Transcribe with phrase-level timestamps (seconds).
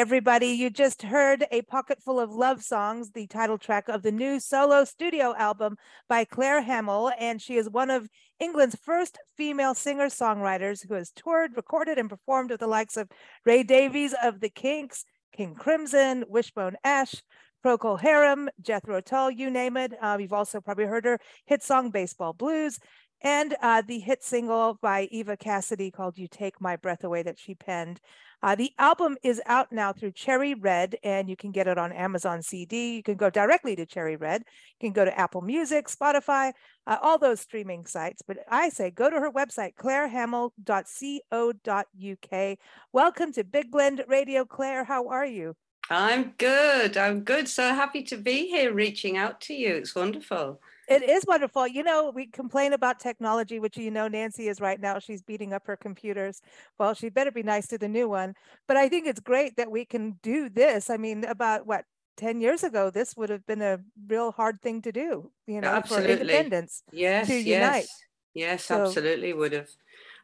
[0.00, 4.10] everybody, you just heard A Pocket Full of Love Songs, the title track of the
[4.10, 5.76] new solo studio album
[6.08, 7.12] by Claire Hamill.
[7.20, 8.08] And she is one of
[8.38, 13.10] England's first female singer songwriters who has toured, recorded, and performed with the likes of
[13.44, 15.04] Ray Davies of The Kinks,
[15.36, 17.14] King Crimson, Wishbone Ash,
[17.62, 19.92] Procol Harum, Jethro Tull, you name it.
[20.00, 22.78] Uh, you've also probably heard her hit song Baseball Blues
[23.22, 27.38] and uh, the hit single by Eva Cassidy called You Take My Breath Away that
[27.38, 28.00] she penned.
[28.42, 31.92] Uh, the album is out now through Cherry Red, and you can get it on
[31.92, 32.96] Amazon CD.
[32.96, 34.44] You can go directly to Cherry Red.
[34.80, 36.52] You can go to Apple Music, Spotify,
[36.86, 38.22] uh, all those streaming sites.
[38.26, 42.58] But I say go to her website, clairehamill.co.uk.
[42.92, 44.46] Welcome to Big Blend Radio.
[44.46, 45.54] Claire, how are you?
[45.90, 46.96] I'm good.
[46.96, 47.48] I'm good.
[47.48, 49.74] So happy to be here reaching out to you.
[49.74, 50.62] It's wonderful.
[50.90, 51.66] It is wonderful.
[51.66, 54.98] You know, we complain about technology, which you know Nancy is right now.
[54.98, 56.40] She's beating up her computers.
[56.78, 58.34] Well, she better be nice to the new one.
[58.66, 60.90] But I think it's great that we can do this.
[60.90, 61.84] I mean, about what
[62.16, 63.78] 10 years ago, this would have been a
[64.08, 66.16] real hard thing to do, you know, absolutely.
[66.16, 66.82] for independence.
[66.92, 67.46] Yes, to yes.
[67.46, 67.86] unite.
[68.34, 69.68] Yes, So- absolutely would have.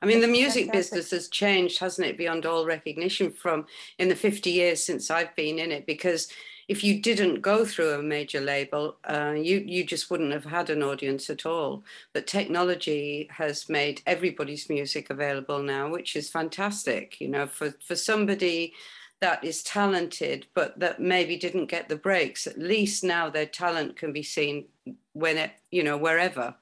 [0.02, 0.72] I mean, the music fantastic.
[0.72, 3.64] business has changed, hasn't it, beyond all recognition from
[3.98, 5.86] in the 50 years since I've been in it?
[5.86, 6.28] Because
[6.68, 10.68] if you didn't go through a major label, uh, you you just wouldn't have had
[10.70, 11.84] an audience at all.
[12.12, 17.20] But technology has made everybody's music available now, which is fantastic.
[17.20, 18.72] You know, for for somebody
[19.20, 22.46] that is talented, but that maybe didn't get the breaks.
[22.46, 24.66] At least now their talent can be seen
[25.12, 26.54] when it, you know, wherever.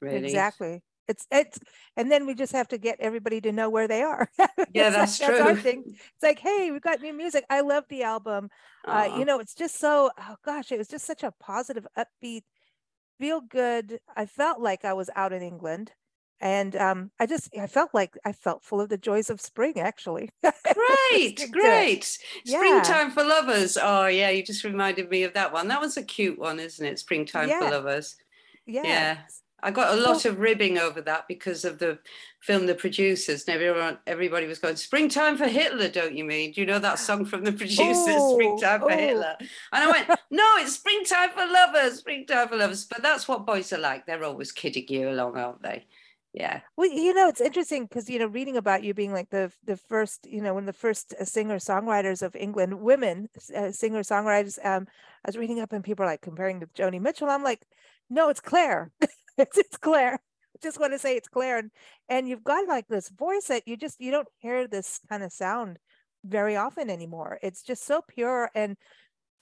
[0.00, 0.24] Really.
[0.24, 0.82] Exactly.
[1.08, 1.58] It's it's
[1.96, 4.28] and then we just have to get everybody to know where they are.
[4.74, 5.56] Yeah, that's like- our true.
[5.62, 5.82] thing.
[5.86, 7.44] It's like, hey, we've got new music.
[7.48, 8.50] I love the album.
[8.86, 12.42] Uh, you know, it's just so oh gosh, it was just such a positive, upbeat,
[13.18, 13.98] feel good.
[14.16, 15.92] I felt like I was out in England.
[16.38, 19.78] And um, I just I felt like I felt full of the joys of spring
[19.80, 20.28] actually.
[20.42, 20.52] Great,
[21.12, 21.50] listening to it.
[21.52, 22.18] great.
[22.44, 22.58] Yeah.
[22.82, 23.78] Springtime for lovers.
[23.80, 25.68] Oh yeah, you just reminded me of that one.
[25.68, 26.98] That was a cute one, isn't it?
[26.98, 27.60] Springtime Yeah.
[27.60, 28.16] for lovers.
[28.66, 28.82] Yeah.
[28.84, 29.18] Yeah.
[29.62, 31.98] I got a lot of ribbing over that because of the
[32.40, 33.44] film The Producers.
[33.46, 36.52] And everyone, everybody was going, Springtime for Hitler, don't you mean?
[36.52, 38.96] Do you know that song from The Producers, Oh, Springtime for oh.
[38.96, 39.36] Hitler?
[39.40, 39.48] And
[39.84, 42.84] I went, No, it's Springtime for Lovers, Springtime for Lovers.
[42.84, 44.06] But that's what boys are like.
[44.06, 45.86] They're always kidding you along, aren't they?
[46.36, 46.60] Yeah.
[46.76, 49.78] Well, you know, it's interesting because you know, reading about you being like the the
[49.78, 54.62] first, you know, one of the first singer songwriters of England, women uh, singer songwriters.
[54.62, 54.86] Um,
[55.24, 57.30] I was reading up, and people are like comparing to Joni Mitchell.
[57.30, 57.62] I'm like,
[58.10, 58.90] no, it's Claire.
[59.36, 60.20] it's, it's Claire.
[60.62, 61.70] Just want to say it's Claire, and
[62.08, 65.32] and you've got like this voice that you just you don't hear this kind of
[65.32, 65.78] sound
[66.24, 67.38] very often anymore.
[67.42, 68.76] It's just so pure and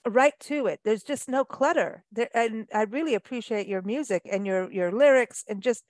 [0.07, 0.81] right to it.
[0.83, 2.03] There's just no clutter.
[2.11, 5.83] There, and I really appreciate your music and your your lyrics and just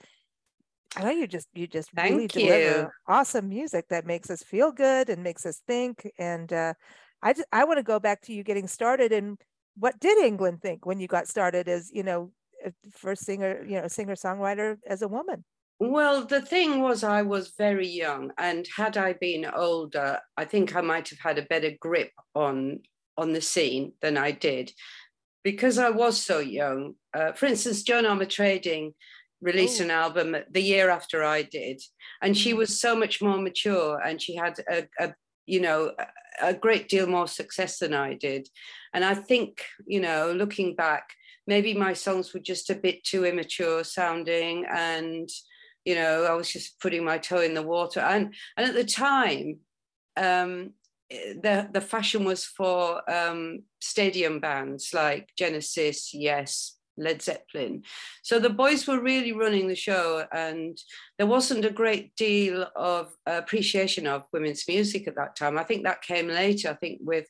[0.96, 4.72] I know you just you just really Thank deliver awesome music that makes us feel
[4.72, 6.10] good and makes us think.
[6.18, 6.74] And uh,
[7.22, 9.38] I just I want to go back to you getting started and
[9.78, 12.32] what did England think when you got started as you know
[12.66, 15.44] a first singer you know singer songwriter as a woman?
[15.80, 20.74] Well, the thing was, I was very young, and had I been older, I think
[20.76, 22.80] I might have had a better grip on
[23.18, 24.72] on the scene than I did,
[25.44, 26.96] because I was so young.
[27.14, 28.94] Uh, for instance, Joan Armatrading
[29.42, 29.86] released Oh.
[29.86, 31.82] an album the year after I did,
[32.22, 32.58] and she Mm.
[32.58, 35.14] was so much more mature, and she had a, a
[35.46, 35.94] you know
[36.42, 38.48] a great deal more success than I did,
[38.94, 41.10] and I think you know looking back,
[41.48, 45.30] maybe my songs were just a bit too immature sounding and
[45.86, 48.00] you know i was just putting my toe in the water.
[48.00, 49.60] And and at the time
[50.18, 50.72] um
[51.10, 57.84] the the fashion was for um stadium bands like genesis yes led zeppelin.
[58.24, 60.78] So the boys were really running the show and
[61.18, 65.58] there wasn't a great deal of appreciation of women's music at that time.
[65.58, 67.28] I think that came later i think with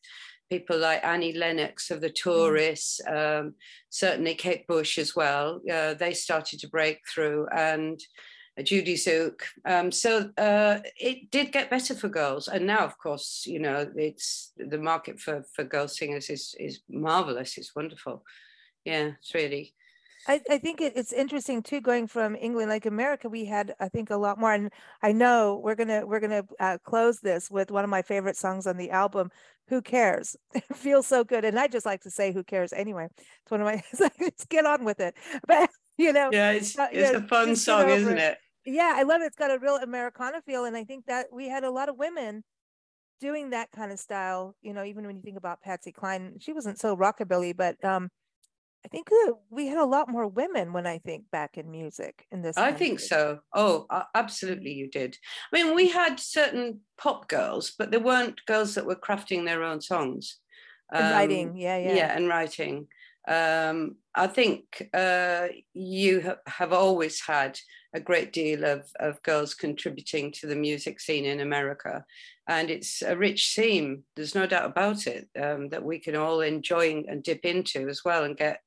[0.49, 3.55] people like Annie Lennox of the Tourists, um,
[3.89, 5.61] certainly Kate Bush as well.
[5.71, 7.99] Uh, they started to break through, and
[8.59, 9.41] Judie Tzuke.
[9.65, 13.89] Um, so uh, it did get better for girls, and now, of course, you know,
[13.95, 17.57] it's the market for for girl singers is is marvelous.
[17.57, 18.23] It's wonderful.
[18.85, 19.73] Yeah, it's really.
[20.27, 23.89] I, I think it, it's interesting too, going from England, like America, we had, I
[23.89, 24.53] think, a lot more.
[24.53, 28.35] And I know we're gonna we're gonna uh, close this with one of my favorite
[28.37, 29.29] songs on the album.
[29.67, 30.35] Who cares?
[30.55, 33.61] It feels so good, and I just like to say, "Who cares?" Anyway, it's one
[33.61, 33.83] of my.
[33.91, 35.15] It's like, let's get on with it.
[35.47, 38.23] But you know, Yeah, it's Uh, it's yeah, a fun song, isn't it.
[38.23, 38.37] it?
[38.65, 39.25] yeah, I love it.
[39.25, 41.97] It's got a real Americana feel, and I think that we had a lot of
[41.97, 42.43] women
[43.19, 44.55] doing that kind of style.
[44.61, 48.09] You know, even when you think about Patsy Cline, she wasn't so rockabilly, but um,
[48.85, 49.09] I think
[49.49, 52.55] we had a lot more women when I think back in music in this.
[52.55, 53.39] I think so.
[53.51, 55.17] Oh, absolutely, you did.
[55.51, 59.63] I mean, we had certain pop girls, but there weren't girls that were crafting their
[59.63, 60.37] own songs.
[60.93, 62.87] And Um, writing, yeah, yeah, yeah, and writing.
[63.27, 67.59] Um, I think uh, you ha- have always had
[67.93, 72.05] a great deal of, of girls contributing to the music scene in America.
[72.47, 76.41] And it's a rich theme, there's no doubt about it, um, that we can all
[76.41, 78.59] enjoy and dip into as well and get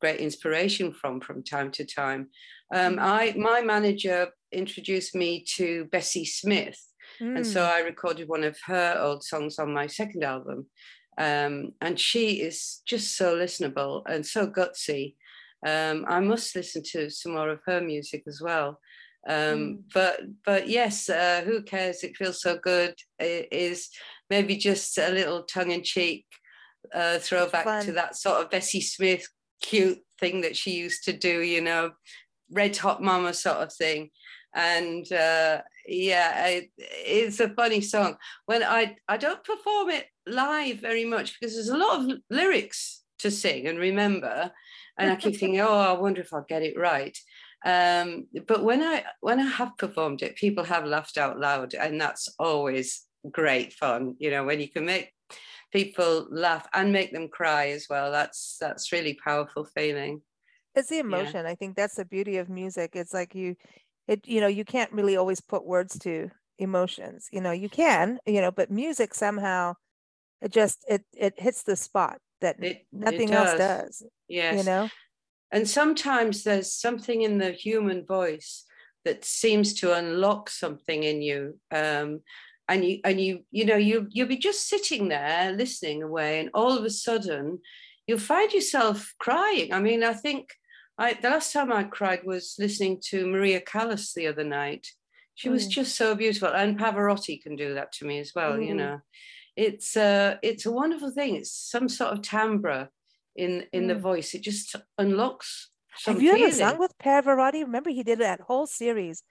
[0.00, 2.30] great inspiration from from time to time.
[2.74, 3.00] Um, Mhm.
[3.00, 6.78] I My manager introduced me to Bessie Smith.
[7.34, 10.70] And so Mm, I recorded one of her old songs on my second album.
[11.18, 15.14] Um, and she is just so listenable and so gutsy.
[15.66, 18.80] Um, I must listen to some more of her music as well.
[19.28, 19.78] Um, Mm.
[19.92, 22.04] But but yes, uh, who cares?
[22.04, 22.94] It feels so good.
[23.18, 23.88] It is
[24.30, 26.26] maybe just a little tongue in cheek
[26.94, 29.26] uh, throwback to that sort of Bessie Smith
[29.60, 31.90] cute thing that she used to do, you know,
[32.50, 34.10] red hot mama sort of thing.
[34.54, 38.16] And uh, yeah, it, it's a funny song.
[38.46, 43.02] When I I don't perform it live very much because there's a lot of lyrics
[43.20, 44.50] to sing and remember,
[44.98, 47.16] and I keep thinking, oh, I wonder if I'll get it right.
[47.64, 52.00] Um, but when I when I have performed it, people have laughed out loud, and
[52.00, 54.14] that's always great fun.
[54.18, 55.12] You know, when you can make
[55.72, 58.10] people laugh and make them cry as well.
[58.10, 60.22] That's that's really powerful feeling.
[60.74, 61.44] It's the emotion.
[61.44, 61.50] Yeah.
[61.50, 62.90] I think that's the beauty of music.
[62.94, 63.56] It's like you,
[64.08, 67.28] it you know you can't really always put words to emotions.
[67.32, 69.74] You know you can you know, but music somehow
[70.40, 73.48] it just it it hits the spot that it, nothing it does.
[73.48, 74.02] else does.
[74.28, 74.58] Yes.
[74.58, 74.88] You know?
[75.52, 78.64] And sometimes there's something in the human voice
[79.04, 81.58] that seems to unlock something in you.
[81.70, 82.20] Um,
[82.68, 86.50] and you and you you know you you'll be just sitting there listening away and
[86.54, 87.60] all of a sudden
[88.06, 90.48] you'll find yourself crying i mean i think
[90.98, 94.88] i the last time i cried was listening to maria callas the other night
[95.34, 95.52] she mm.
[95.52, 98.66] was just so beautiful and pavarotti can do that to me as well mm.
[98.66, 99.00] you know
[99.56, 101.34] it's a it's a wonderful thing.
[101.34, 102.90] It's some sort of timbre
[103.34, 103.88] in in mm.
[103.88, 104.34] the voice.
[104.34, 105.70] It just unlocks.
[106.04, 106.44] Have you feeling.
[106.44, 107.62] ever sung with Pavarotti?
[107.62, 109.22] Remember, he did that whole series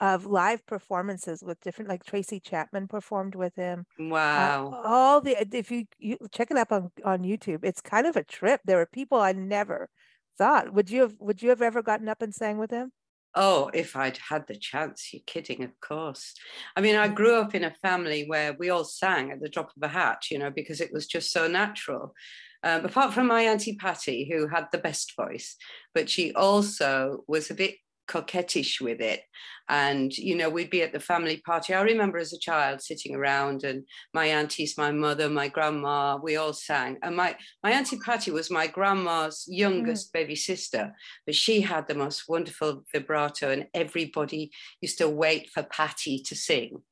[0.00, 3.84] of live performances with different, like Tracy Chapman performed with him.
[4.00, 4.70] Uh, wow!
[4.72, 8.16] Uh, all the if you you check it up on on YouTube, it's kind of
[8.16, 8.62] a trip.
[8.64, 9.90] There were people I never
[10.36, 10.72] thought.
[10.72, 12.92] Would you have Would you have ever gotten up and sang with him?
[13.36, 16.34] Oh, if I'd had the chance, you're kidding, of course.
[16.76, 19.72] I mean, I grew up in a family where we all sang at the drop
[19.76, 22.14] of a hat, you know, because it was just so natural.
[22.62, 25.56] Um, apart from my Auntie Patty, who had the best voice,
[25.94, 27.74] but she also was a bit
[28.06, 29.22] coquettish with it.
[29.68, 31.72] And, you know, we'd be at the family party.
[31.72, 36.36] I remember as a child sitting around and my aunties, my mother, my grandma, we
[36.36, 36.98] all sang.
[37.02, 40.12] And my, my auntie Patty was my grandma's youngest mm.
[40.12, 40.92] baby sister,
[41.24, 44.50] but she had the most wonderful vibrato and everybody
[44.82, 46.82] used to wait for Patty to sing.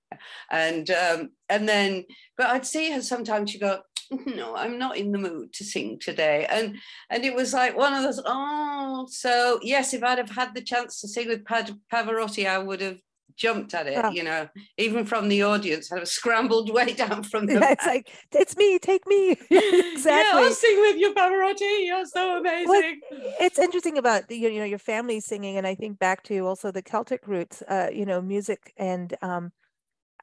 [0.50, 2.04] And um, and then,
[2.37, 3.50] but I'd see her sometimes.
[3.50, 3.81] She'd go,
[4.26, 6.47] no, I'm not in the mood to sing today.
[6.49, 6.76] And
[7.11, 10.62] and it was like one of those, oh, so yes, if I'd have had the
[10.62, 12.99] chance to sing with Pavarotti, I would have
[13.37, 14.11] jumped at it, oh.
[14.11, 17.87] you know, even from the audience, I'd have scrambled way down from the yeah, It's
[17.87, 19.33] like, it's me, take me.
[19.50, 20.12] exactly.
[20.12, 21.87] Yeah, I'll sing with you, Pavarotti.
[21.87, 22.69] You're so amazing.
[22.69, 22.95] Well,
[23.40, 25.57] it's interesting about the, you know, your family singing.
[25.57, 29.52] And I think back to also the Celtic roots, uh, you know, music and um,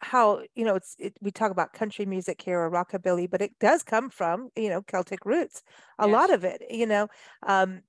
[0.02, 3.52] how you know it's it, we talk about country music here or rockabilly but it
[3.60, 5.62] does come from you know celtic roots
[6.00, 6.14] a yes.
[6.14, 7.08] lot of it you know
[7.46, 7.82] um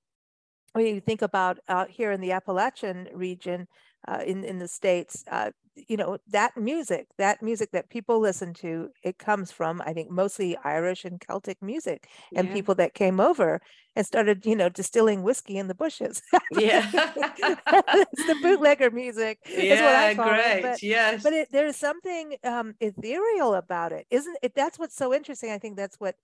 [0.73, 3.67] when you think about out here in the appalachian region
[4.09, 8.53] uh, in in the states uh, you know that music that music that people listen
[8.53, 12.55] to it comes from i think mostly irish and celtic music and yeah.
[12.55, 13.61] people that came over
[13.97, 16.23] and started you know distilling whiskey in the bushes
[16.53, 20.63] yeah it's the bootlegger music yeah great it.
[20.63, 25.15] But, yes but it, there's something um, ethereal about it isn't it that's what's so
[25.15, 26.17] interesting i think that's what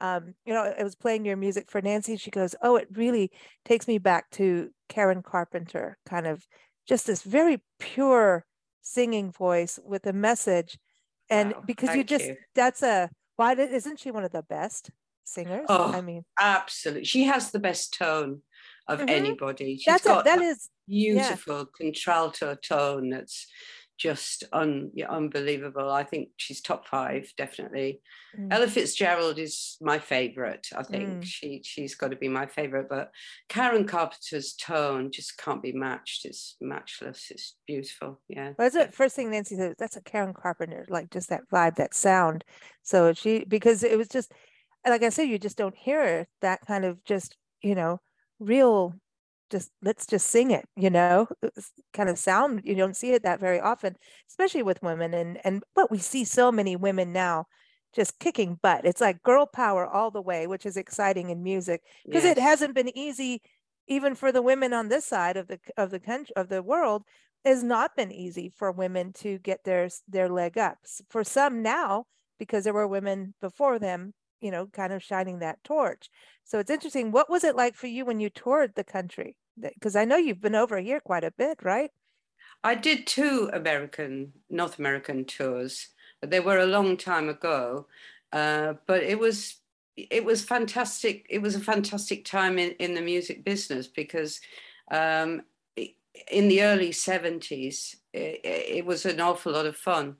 [0.00, 2.16] um, you know, I was playing your music for Nancy.
[2.16, 3.30] She goes, "Oh, it really
[3.64, 6.44] takes me back to Karen Carpenter, kind of
[6.88, 8.44] just this very pure
[8.82, 10.78] singing voice with a message
[11.30, 12.36] and wow, because you just you.
[12.54, 14.90] that's a why isn't she one of the best
[15.24, 18.42] singers oh, i mean absolutely she has the best tone
[18.88, 19.08] of mm-hmm.
[19.08, 21.64] anybody She's that's got a, that is beautiful yeah.
[21.76, 23.46] contralto tone that's
[24.02, 25.88] just un, yeah, unbelievable.
[25.88, 28.00] I think she's top five, definitely.
[28.36, 28.52] Mm.
[28.52, 30.66] Ella Fitzgerald is my favorite.
[30.76, 31.24] I think mm.
[31.24, 32.88] she she's got to be my favorite.
[32.90, 33.12] But
[33.48, 36.24] Karen Carpenter's tone just can't be matched.
[36.24, 37.28] It's matchless.
[37.30, 38.20] It's beautiful.
[38.28, 38.54] Yeah.
[38.58, 39.76] Well, that's the first thing Nancy said.
[39.78, 42.42] That's a Karen Carpenter, like just that vibe, that sound.
[42.82, 44.32] So she because it was just
[44.84, 48.00] like I said, you just don't hear that kind of just you know
[48.40, 48.94] real
[49.52, 51.28] just let's just sing it you know?
[51.92, 53.94] Kind of sound you don't see it that very often
[54.28, 57.46] especially with women and and but we see so many women now
[57.94, 58.86] just kicking butt.
[58.86, 62.36] It's like girl power all the way which is exciting in music because yes.
[62.36, 63.42] it hasn't been easy
[63.88, 67.02] even for the women on this side of the of the country of the world
[67.44, 70.78] has not been easy for women to get their their leg up.
[71.10, 72.06] For some now
[72.38, 76.08] because there were women before them you know kind of shining that torch.
[76.44, 79.96] So it's interesting what was it like for you when you toured the country because
[79.96, 81.90] I know you've been over here quite a bit, right?
[82.64, 85.88] I did two American, North American tours,
[86.22, 87.86] they were a long time ago.
[88.32, 89.56] Uh, but it was
[89.96, 91.26] it was fantastic.
[91.28, 94.40] It was a fantastic time in, in the music business because
[94.90, 95.42] um,
[96.30, 100.16] in the early 70s, it, it, was an awful lot of fun.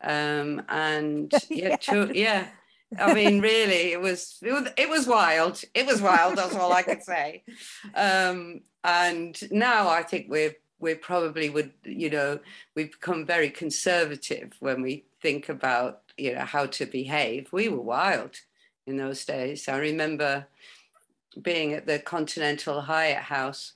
[0.00, 2.46] Um, and yeah, to, yeah,
[2.96, 5.60] I mean, really, it was, it was it was wild.
[5.74, 6.36] It was wild.
[6.36, 7.42] That's all I could say.
[7.94, 12.38] Um, and now I think we're we probably would, you know,
[12.74, 17.48] we've become very conservative when we think about, you know, how to behave.
[17.50, 18.36] We were wild
[18.86, 19.68] in those days.
[19.68, 20.46] I remember
[21.40, 23.72] being at the Continental Hyatt House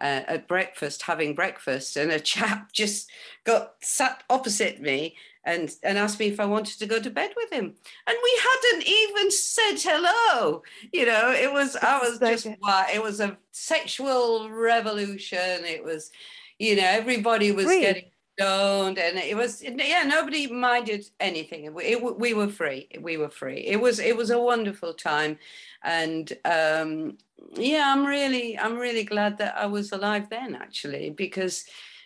[0.00, 3.10] uh, at breakfast, having breakfast, and a chap just
[3.44, 7.32] got sat opposite me and and asked me if I wanted to go to bed
[7.36, 7.74] with him,
[8.06, 10.62] and we hadn't even said hello.
[10.92, 15.64] You know, it was I was just wow, it was a sexual revolution.
[15.64, 16.10] It was,
[16.58, 17.80] you know, everybody was free.
[17.80, 21.64] getting stoned, and it was yeah, nobody minded anything.
[21.64, 22.88] It, it, we were free.
[23.00, 23.58] We were free.
[23.58, 25.38] It was it was a wonderful time,
[25.82, 27.18] and um,
[27.54, 31.64] yeah, I'm really I'm really glad that I was alive then actually because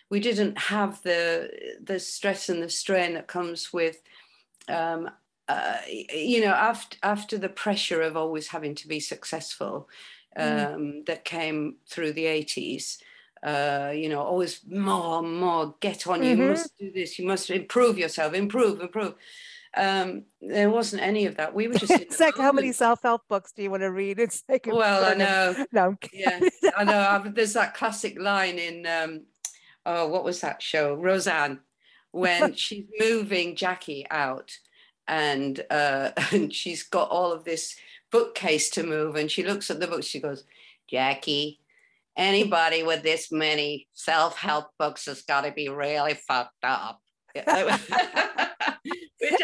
[0.09, 4.01] we didn't have the the stress and the strain that comes with
[4.69, 5.09] um,
[5.47, 9.89] uh, you know after after the pressure of always having to be successful
[10.37, 10.75] mm-hmm.
[10.75, 11.05] um, mm.
[11.05, 12.97] that came through the 80s
[13.43, 16.41] uh, you know always more more get on mm-hmm.
[16.41, 19.15] you must do this you must improve yourself improve improve
[19.75, 21.53] um, there wasn't any of that.
[21.53, 21.91] We were just.
[22.01, 24.19] it's like how many self-help books do you want to read?
[24.19, 25.65] It's like well, I know.
[25.71, 26.39] No, yeah,
[26.75, 26.99] I know.
[26.99, 29.21] I've, there's that classic line in um,
[29.87, 30.93] oh, what was that show?
[30.93, 31.61] Roseanne,
[32.11, 34.51] when she's moving Jackie out,
[35.07, 37.75] and uh, and she's got all of this
[38.11, 40.03] bookcase to move, and she looks at the book.
[40.03, 40.43] She goes,
[40.87, 41.61] Jackie.
[42.15, 46.99] Anybody with this many self-help books has got to be really fucked up.
[47.35, 47.45] Which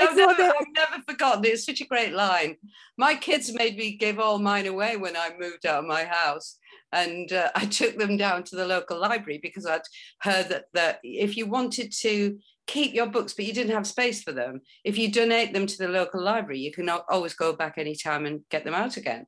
[0.02, 1.46] I've never, I've never forgotten.
[1.46, 2.58] It's such a great line.
[2.98, 6.58] My kids made me give all mine away when I moved out of my house.
[6.94, 9.82] And uh, I took them down to the local library because I'd
[10.22, 14.24] heard that, that if you wanted to keep your books, but you didn't have space
[14.24, 17.78] for them, if you donate them to the local library, you can always go back
[17.78, 19.26] anytime and get them out again.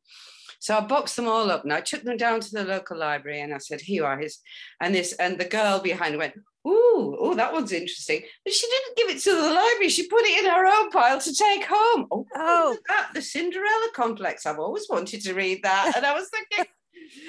[0.60, 3.42] So I boxed them all up and I took them down to the local library
[3.42, 4.40] and I said, here are his,
[4.80, 6.34] and this, and the girl behind went,
[6.68, 8.22] ooh, oh, that one's interesting.
[8.44, 9.90] But she didn't give it to the library.
[9.90, 12.08] She put it in her own pile to take home.
[12.12, 12.78] Oh, oh.
[12.88, 14.46] that the Cinderella complex.
[14.46, 15.94] I've always wanted to read that.
[15.96, 16.66] And I was thinking,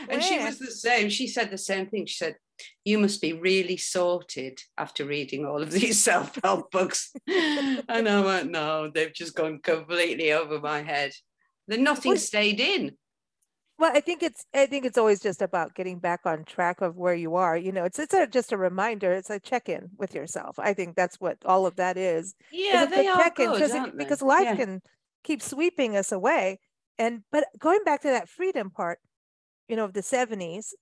[0.08, 1.08] and she was the same.
[1.08, 2.06] She said the same thing.
[2.06, 2.36] She said,
[2.84, 7.12] you must be really sorted after reading all of these self-help books.
[7.26, 11.12] and I went, no, they've just gone completely over my head.
[11.68, 12.96] Then nothing stayed in
[13.78, 16.96] well i think it's i think it's always just about getting back on track of
[16.96, 20.14] where you are you know it's it's a, just a reminder it's a check-in with
[20.14, 23.74] yourself i think that's what all of that is yeah is they are good, because,
[23.74, 24.56] it, because life yeah.
[24.56, 24.82] can
[25.24, 26.58] keep sweeping us away
[26.98, 28.98] and but going back to that freedom part
[29.68, 30.72] you know of the 70s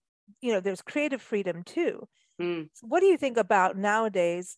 [0.40, 2.06] you know there's creative freedom too
[2.40, 2.68] mm.
[2.72, 4.56] so what do you think about nowadays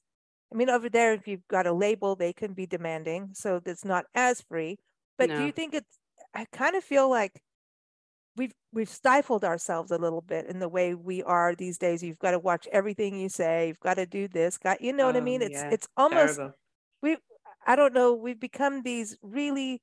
[0.52, 3.84] i mean over there if you've got a label they can be demanding so it's
[3.84, 4.78] not as free
[5.18, 5.38] but no.
[5.38, 5.98] do you think it's
[6.34, 7.40] i kind of feel like
[8.36, 12.02] we've we've stifled ourselves a little bit in the way we are these days.
[12.02, 13.68] You've got to watch everything you say.
[13.68, 14.58] You've got to do this.
[14.58, 15.42] Got you know oh, what I mean?
[15.42, 15.70] It's yeah.
[15.70, 16.56] it's almost Terrible.
[17.02, 17.16] we.
[17.66, 18.14] I don't know.
[18.14, 19.82] We've become these really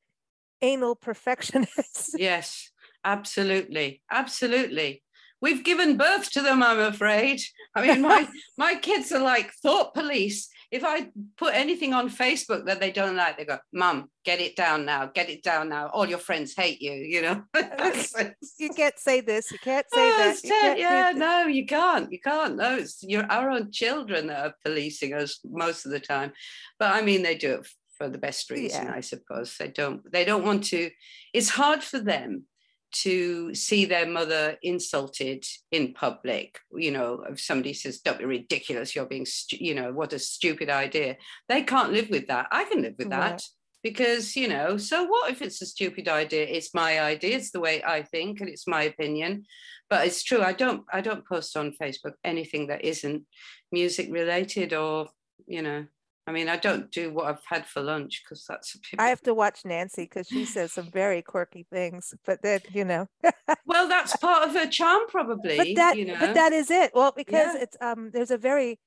[0.62, 2.16] anal perfectionists.
[2.18, 2.72] yes,
[3.04, 5.04] absolutely, absolutely.
[5.42, 6.64] We've given birth to them.
[6.64, 7.42] I'm afraid.
[7.76, 12.66] I mean, my my kids are like thought police if I put anything on Facebook
[12.66, 15.86] that they don't like, they go, Mum, get it down now, get it down now.
[15.90, 17.44] All your friends hate you, you know.
[17.84, 20.78] Uh, you can't say this, you can't say oh, that.
[20.80, 22.12] yeah, no, you can't.
[22.12, 22.56] You can't.
[22.56, 26.32] No, it's your our own children that are policing us most of the time.
[26.80, 28.94] But I mean they do it for the best reason, yeah.
[28.96, 29.58] I suppose.
[29.58, 30.90] They don't they don't want to,
[31.34, 32.46] it's hard for them
[32.94, 38.96] to see their mother insulted in public you know if somebody says don't be ridiculous
[38.96, 41.18] you're being you know what a stupid idea.
[41.50, 42.48] They can't live with that.
[42.52, 43.42] I can live with that
[43.82, 46.46] because you know so what if it's a stupid idea?
[46.46, 49.46] It's my idea it's the way i think and it's my opinion.
[49.90, 53.24] But it's true i don't i don't post on facebook anything that isn't
[53.72, 55.08] music related or
[55.46, 55.86] you know
[56.26, 58.78] I mean, I don't do what I've had for lunch because that's.
[58.98, 62.86] I have to watch Nancy because she says some very quirky things, but then you
[62.86, 63.08] know.
[63.66, 65.58] well, that's part of her charm, probably.
[65.58, 66.18] But that, you know?
[66.20, 66.92] but that is it.
[66.94, 67.62] Well, because yeah.
[67.62, 68.80] it's um, there's a very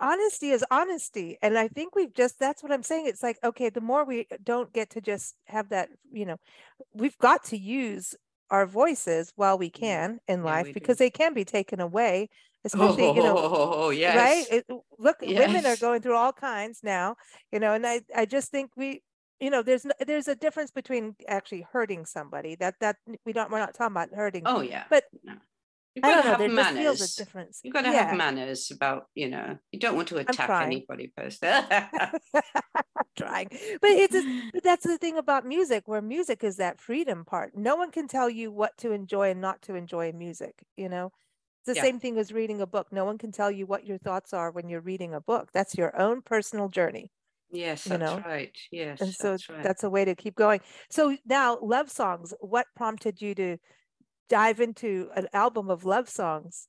[0.00, 3.06] honesty is honesty, and I think we've just that's what I'm saying.
[3.08, 6.38] It's like okay, the more we don't get to just have that, you know,
[6.94, 8.14] we've got to use
[8.50, 9.84] our voices while we mm-hmm.
[9.84, 11.04] can in yeah, life because do.
[11.04, 12.30] they can be taken away
[12.64, 14.16] especially oh, you know oh, yes.
[14.16, 14.66] right it,
[14.98, 15.46] look yes.
[15.46, 17.16] women are going through all kinds now
[17.50, 19.02] you know and i i just think we
[19.40, 22.96] you know there's there's a difference between actually hurting somebody that that
[23.26, 25.34] we don't we're not talking about hurting oh yeah but no.
[25.94, 27.20] You've got to have know, manners.
[27.62, 28.06] You've got to yeah.
[28.06, 31.42] have manners about, you know, you don't want to attack anybody first.
[33.18, 33.48] trying.
[33.80, 37.54] But it's but that's the thing about music, where music is that freedom part.
[37.54, 40.64] No one can tell you what to enjoy and not to enjoy music.
[40.78, 41.12] You know,
[41.62, 41.86] it's the Yeah.
[41.86, 42.92] same thing as reading a book.
[42.92, 45.50] No one can tell you what your thoughts are when you're reading a book.
[45.52, 47.12] That's your own personal journey.
[47.50, 48.24] Yes, You that's know?
[48.24, 48.56] right.
[48.72, 49.62] Yes, And so that's right.
[49.62, 50.60] that's a way to keep going.
[50.90, 52.34] So now, love songs.
[52.40, 53.58] What prompted you to
[54.28, 56.68] dive into an album of love songs?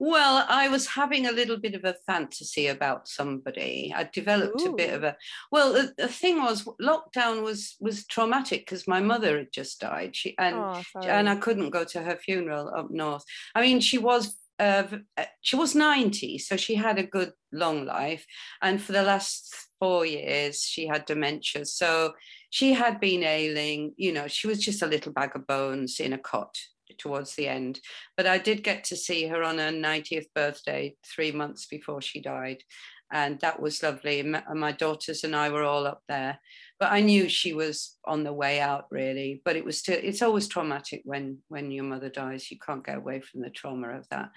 [0.00, 3.92] Well, I was having a little bit of a fantasy about somebody.
[3.94, 5.16] I developed a bit of a
[5.50, 5.72] well.
[5.72, 10.14] The, the thing was, lockdown was was traumatic because my mother had just died.
[10.14, 13.24] She and oh, and I couldn't go to her funeral up north.
[13.56, 14.84] I mean, she was uh,
[15.16, 18.24] uh, she was ninety, so she had a good long life.
[18.62, 21.64] And for the last four years, she had dementia.
[21.64, 22.14] So
[22.50, 23.94] she had been ailing.
[23.96, 26.56] You know, she was just a little bag of bones in a cot
[26.98, 27.80] towards the end.
[28.16, 32.20] But I did get to see her on her ninetieth birthday three months before she
[32.20, 32.62] died.
[33.10, 34.20] And that was lovely.
[34.20, 36.38] And my- daughters and I were all up there
[36.78, 39.42] but I knew she was on the way out really.
[39.44, 42.50] But it was still it's always traumatic when when your mother dies.
[42.50, 44.30] You can't get away from the trauma of that.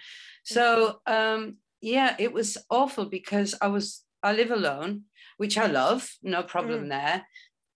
[0.44, 5.04] So um yeah, it was awful because I was I live alone,
[5.38, 7.26] which I love, no problem there.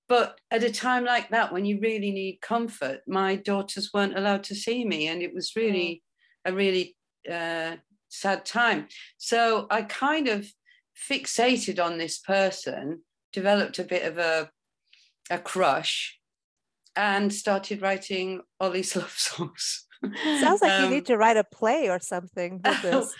[0.08, 4.44] But at a time like that, when you really need comfort, my daughters weren't allowed
[4.46, 6.04] to see me, and it was really
[6.46, 6.96] a really
[7.32, 7.78] uh,
[8.10, 8.88] sad time.
[9.18, 10.48] So I kind of
[11.10, 13.02] fixated on this person,
[13.34, 14.50] developed a bit of a
[15.32, 16.20] a crush,
[16.96, 19.88] and started writing all these love songs.
[20.39, 23.15] Sounds like you Um, need to write a play or something this.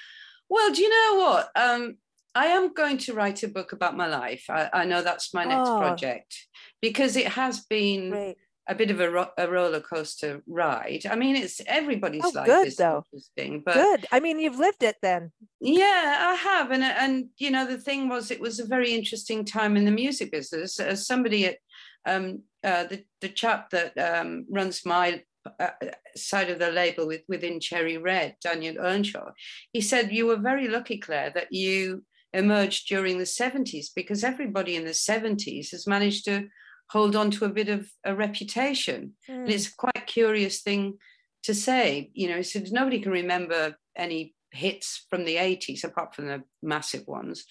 [0.50, 1.50] well, do you know what?
[1.56, 1.98] Um,
[2.36, 4.46] I am going to write a book about my life.
[4.50, 5.80] I, I know that's my next Oh.
[5.80, 6.36] project
[6.82, 8.38] because it has been Great.
[8.68, 11.06] a bit of a, ro- a roller coaster ride.
[11.10, 13.04] I mean, it's everybody's Oh, life good, is though.
[13.12, 14.06] interesting, but Good.
[14.12, 15.32] I mean, you've lived it then.
[15.60, 19.46] yeah, I have, and and you know the thing was, it was a very interesting
[19.46, 20.80] time in the music business.
[20.80, 21.58] As somebody at
[22.06, 25.24] um, uh, the the chap that um, runs my
[25.60, 25.70] uh,
[26.16, 29.32] side of the label with, within Cherry Red, Daniel Earnshaw,
[29.74, 34.76] he said you were very lucky, Claire, that you emerged during the 70s because everybody
[34.76, 36.48] in the 70s has managed to
[36.90, 39.16] hold on to a bit of a reputation.
[39.28, 39.54] And Mm.
[39.54, 40.98] it's quite a curious thing
[41.44, 46.28] to say, you know, since nobody can remember any hits from the 80s apart from
[46.28, 47.46] the massive ones.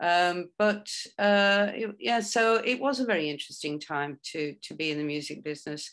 [0.00, 0.88] Um, but
[1.18, 5.04] uh, it- yeah, so it was a very interesting time to to be in the
[5.04, 5.90] music business.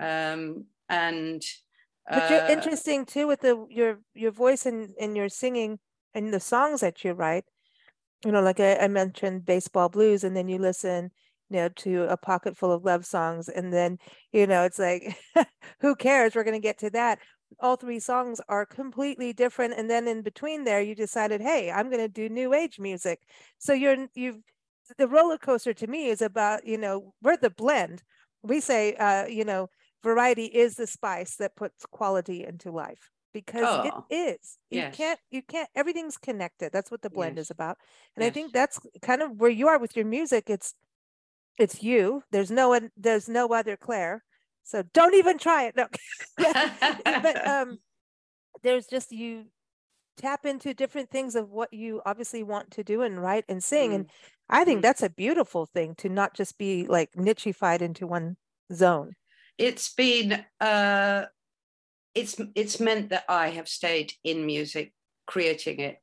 [0.00, 1.42] Um, and
[2.08, 5.78] But you're uh, interesting too with the your your voice and and your singing
[6.14, 7.44] and the songs that you write.
[8.24, 11.10] You know, like I, I mentioned baseball blues, and then you listen,
[11.50, 13.98] you know, to a pocket full of love songs, and then
[14.32, 15.16] you know, it's like,
[15.80, 16.34] who cares?
[16.34, 17.20] We're gonna get to that.
[17.60, 21.90] All three songs are completely different, and then in between there, you decided, hey, I'm
[21.90, 23.20] gonna do new age music.
[23.58, 24.38] So you're you've
[24.98, 28.02] the roller coaster to me is about you know we're the blend.
[28.42, 29.68] We say, uh, you know,
[30.02, 34.92] variety is the spice that puts quality into life because Oh, it is you yes.
[34.92, 37.76] can't you can't everything's connected that's what the blend Yes, is about
[38.16, 40.72] and i think that's kind of where you are with your music it's
[41.58, 42.22] it's you.
[42.30, 44.22] There's no one there's no other claire.
[44.62, 45.76] So don't even try it.
[45.76, 45.86] No.
[47.06, 47.78] But um
[48.62, 49.46] there's just you
[50.16, 53.92] tap into different things of what you obviously want to do and write and sing.
[53.94, 54.10] And
[54.48, 54.82] i think mm.
[54.82, 58.36] that's a beautiful thing to not just be like nicheified into one
[58.72, 59.12] zone.
[59.58, 61.24] It's been uh
[62.16, 64.92] it's it's meant that i have stayed in music
[65.26, 65.98] creating it.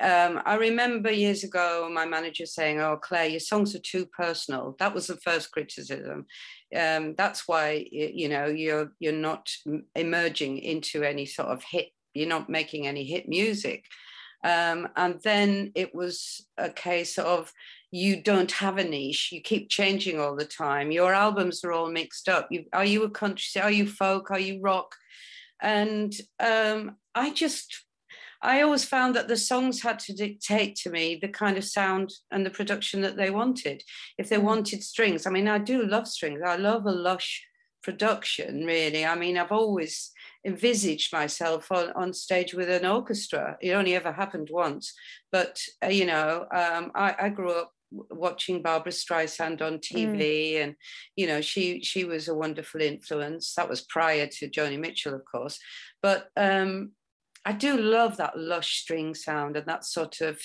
[0.00, 4.76] Um i remember years ago my manager saying oh claire your songs are too personal.
[4.78, 6.26] That was the first criticism.
[6.74, 9.48] Um that's why you know you're you're not
[9.94, 13.84] emerging into any sort of hit you're not making any hit music.
[14.44, 17.52] Um, and then it was a case of
[17.90, 21.90] you don't have a niche you keep changing all the time your albums are all
[21.90, 24.94] mixed up you are you a country are you folk are you rock?
[25.62, 27.85] And um, i just
[28.42, 32.12] i always found that the songs had to dictate to me the kind of sound
[32.30, 33.82] and the production that they wanted.
[34.18, 34.42] If they Mm.
[34.42, 36.40] wanted strings i mean i do love strings.
[36.44, 37.44] I love a lush
[37.82, 39.04] production really.
[39.06, 40.10] I mean i've always
[40.44, 43.56] envisaged myself on, on stage with an orchestra.
[43.60, 44.92] It only ever happened once.
[45.32, 47.72] But uh, you know um, I, I grew up
[48.10, 50.74] watching Barbra Streisand on TV, and
[51.14, 53.54] you know she she was a wonderful influence.
[53.54, 55.58] That was prior to Joni Mitchell, of course,
[56.02, 56.92] but um,
[57.46, 60.40] I do love that lush string sound and that sort of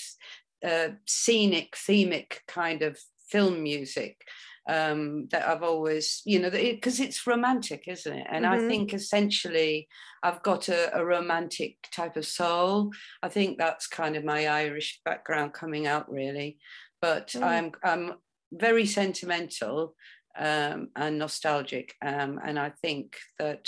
[0.64, 4.22] uh, scenic, themic kind of film music
[4.70, 8.28] um, that I've always, you know, because it's romantic, isn't it?
[8.30, 8.68] And I Mhm.
[8.68, 9.88] think essentially
[10.22, 12.92] I've got a, a romantic type of soul.
[13.24, 16.60] I think that's kind of my Irish background coming out, really.
[17.02, 17.44] But Mm.
[17.44, 18.14] I'm I'm
[18.54, 19.96] very sentimental
[20.38, 21.96] um, and nostalgic.
[22.06, 23.68] Um, and I think that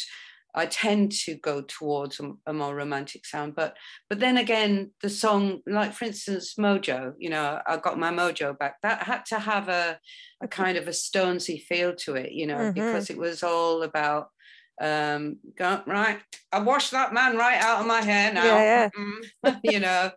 [0.56, 3.56] I tend to go towards a, a, more romantic sound.
[3.56, 3.76] But
[4.10, 8.58] but then again, the song, like for instance, Mojo, you know, I got my mojo
[8.58, 8.76] back.
[8.84, 10.00] That had to have a,
[10.42, 12.74] a kind of a Stonesy feel to it, you know, mm-hmm.
[12.74, 14.28] because it was all about
[14.82, 16.20] um go, right
[16.52, 18.90] i washed that man right out of my hair now yeah,
[19.44, 19.56] yeah.
[19.64, 20.10] you know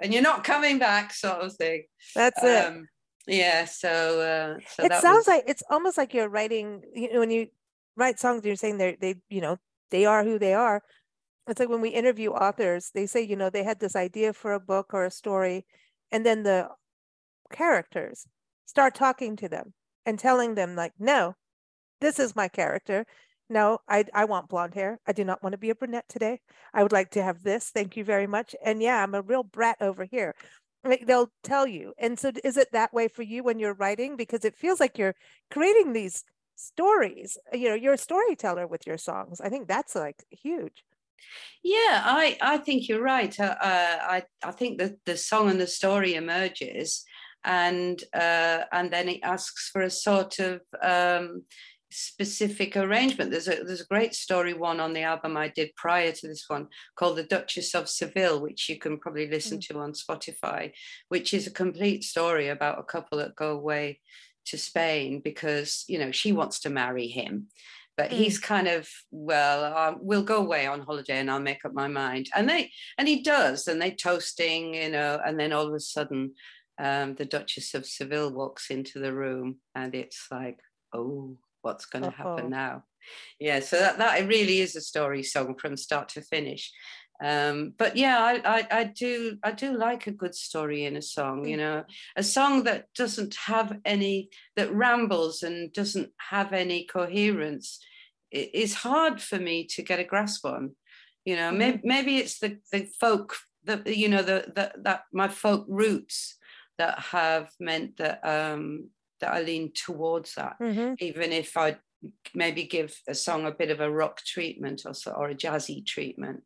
[0.00, 1.82] and you're not coming back sort of thing
[2.14, 2.86] that's um,
[3.26, 5.26] it yeah so uh so it sounds was...
[5.26, 7.48] like it's almost like you're writing you know when you
[7.96, 9.58] write songs you're saying they're they you know
[9.90, 10.82] they are who they are.
[11.46, 14.52] It's like when we interview authors they say you know they had this idea for
[14.52, 15.64] a book or a story
[16.12, 16.68] and then the
[17.50, 18.26] characters
[18.66, 19.72] start talking to them
[20.04, 21.34] and telling them like no
[22.00, 23.06] this is my character.
[23.50, 25.00] No i i want blonde hair.
[25.06, 26.40] I do not want to be a brunette today.
[26.74, 27.70] I would like to have this.
[27.70, 28.54] Thank you very much.
[28.64, 30.34] And yeah i'm a real brat over here.
[30.84, 31.94] Like they'll tell you.
[31.98, 34.16] And so is it that way for you when you're writing?
[34.16, 35.14] Because it feels like you're
[35.50, 36.24] creating these
[36.58, 40.84] stories you know you're a storyteller with your songs i think that's like huge
[41.62, 45.60] yeah i i think you're right uh, uh, i i think that the song and
[45.60, 47.04] the story emerges
[47.44, 51.44] and uh, and then it asks for a sort of um,
[51.90, 53.30] specific arrangement.
[53.30, 56.44] There's a there's a great story one on the album I did prior to this
[56.48, 59.66] one called The Duchess of Seville, which you can probably listen mm.
[59.68, 60.72] to on Spotify,
[61.08, 64.00] which is a complete story about a couple that go away
[64.50, 67.48] to Spain because you know she wants to marry him.
[67.96, 68.14] But mm.
[68.14, 69.64] he's kind of well.
[69.64, 72.28] Uh, we'll go away on holiday, and I'll make up my mind.
[72.34, 75.20] And they and he does, and they toasting, you know.
[75.24, 76.34] And then all of a sudden,
[76.78, 80.58] um, the Duchess of Seville walks into the room, and it's like,
[80.92, 82.84] oh, what's going to happen now
[83.38, 86.72] yeah so that, that really is a story song from start to finish
[87.22, 91.02] um, but yeah I, I, I do i do like a good story in a
[91.02, 91.60] song you mm.
[91.60, 91.84] know
[92.16, 97.78] a song that doesn't have any that rambles and doesn't have any coherence
[98.30, 100.76] it is hard for me to get a grasp on
[101.24, 101.58] you know mm-hmm.
[101.58, 106.36] maybe, maybe it's the the folk the you know the, the that my folk roots
[106.78, 110.94] that have meant that um that I lean towards that, mm-hmm.
[110.98, 111.76] even if I
[112.34, 116.42] maybe give a song a bit of a rock treatment or, or a jazzy treatment,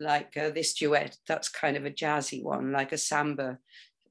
[0.00, 1.16] like uh, this duet.
[1.26, 3.58] That's kind of a jazzy one, like a samba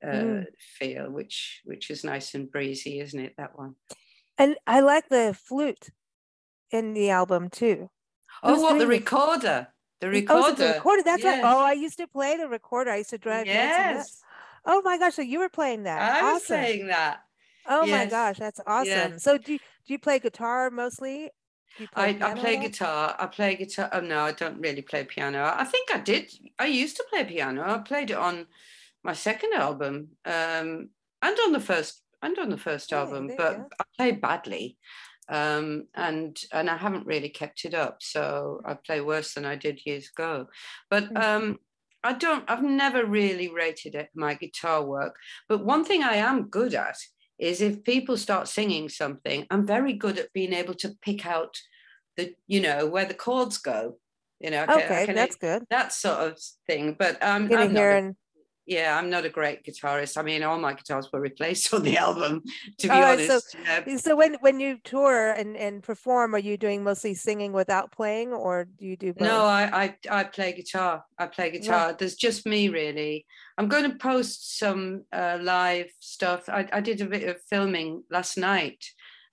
[0.04, 0.46] uh, mm.
[0.58, 3.34] feel, which which is nice and breezy, isn't it?
[3.38, 3.76] That one.
[4.38, 5.90] And I like the flute
[6.72, 7.90] in the album too.
[8.44, 9.68] Oh, what the recorder?
[10.02, 10.48] The recorder.
[10.48, 11.04] Oh, the recorder.
[11.04, 11.44] That's yes.
[11.44, 11.52] right.
[11.52, 12.92] Oh, I used to play the recorder.
[12.92, 13.48] I used to drive.
[13.48, 14.22] Yes.
[14.66, 15.16] Oh my gosh!
[15.16, 16.02] So you were playing that?
[16.02, 16.34] I awesome.
[16.34, 17.20] was playing that.
[17.68, 18.06] Oh yes.
[18.06, 18.88] my gosh, that's awesome.
[18.88, 19.18] Yeah.
[19.18, 21.30] So do you, do you play guitar mostly?
[21.94, 23.16] I, I play guitar.
[23.18, 23.90] I play guitar.
[23.92, 25.54] Oh no, I don't really play piano.
[25.56, 26.32] I think I did.
[26.60, 27.64] I used to play piano.
[27.64, 28.48] I played it on
[29.04, 30.90] my second album um,
[31.22, 34.78] and on the first and on the first yeah, album, but I played badly.
[35.28, 37.98] Um, and and I haven't really kept it up.
[38.02, 40.48] So I play worse than I did years ago.
[40.90, 41.24] But mm.
[41.24, 41.60] um,
[42.04, 42.50] I don't.
[42.50, 45.16] I've never really rated it my guitar work.
[45.50, 46.98] But one thing I am good at
[47.38, 51.58] is if people start singing something, I'm very good at being able to pick out
[52.18, 53.98] the, you know, where the chords go.
[54.40, 55.64] You know, okay, that's good.
[55.70, 56.96] That sort of thing.
[56.98, 58.16] But um, I'm not a,
[58.66, 60.18] yeah, I'm not a great guitarist.
[60.18, 62.44] I mean, all my guitars were replaced on the album,
[62.80, 63.52] to be honest.
[63.52, 63.98] So, yeah.
[63.98, 68.34] so when when you tour and, and perform, are you doing mostly singing without playing,
[68.34, 69.28] or do you do both?
[69.28, 71.04] No, I I, I play guitar.
[71.18, 71.96] I play guitar.
[71.98, 73.26] There's just me really.
[73.58, 76.50] I'm going to post some uh, live stuff.
[76.50, 78.84] I, I did a bit of filming last night,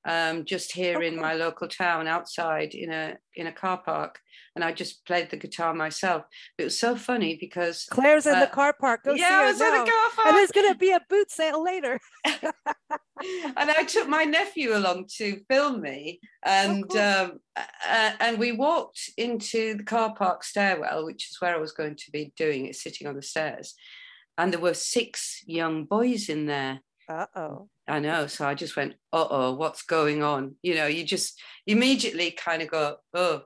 [0.04, 1.08] um, just here okay.
[1.08, 4.18] in my local town, outside in a in a car park,
[4.54, 6.24] and I just played the guitar myself.
[6.58, 9.04] It was so funny because Claire's in uh, the car park.
[9.04, 11.30] Go yeah, I was in the car park, and there's going to be a boot
[11.30, 11.98] sale later.
[12.24, 12.42] and
[13.70, 17.00] I took my nephew along to film me, and oh, cool.
[17.00, 21.72] um, uh, and we walked into the car park stairwell, which is where I was
[21.72, 23.74] going to be doing it, sitting on the stairs
[24.38, 26.80] and there were six young boys in there.
[27.08, 27.68] Uh oh.
[27.88, 28.26] I know.
[28.26, 30.56] So I just went, uh oh, what's going on?
[30.62, 33.42] You know, you just immediately kind of go, oh.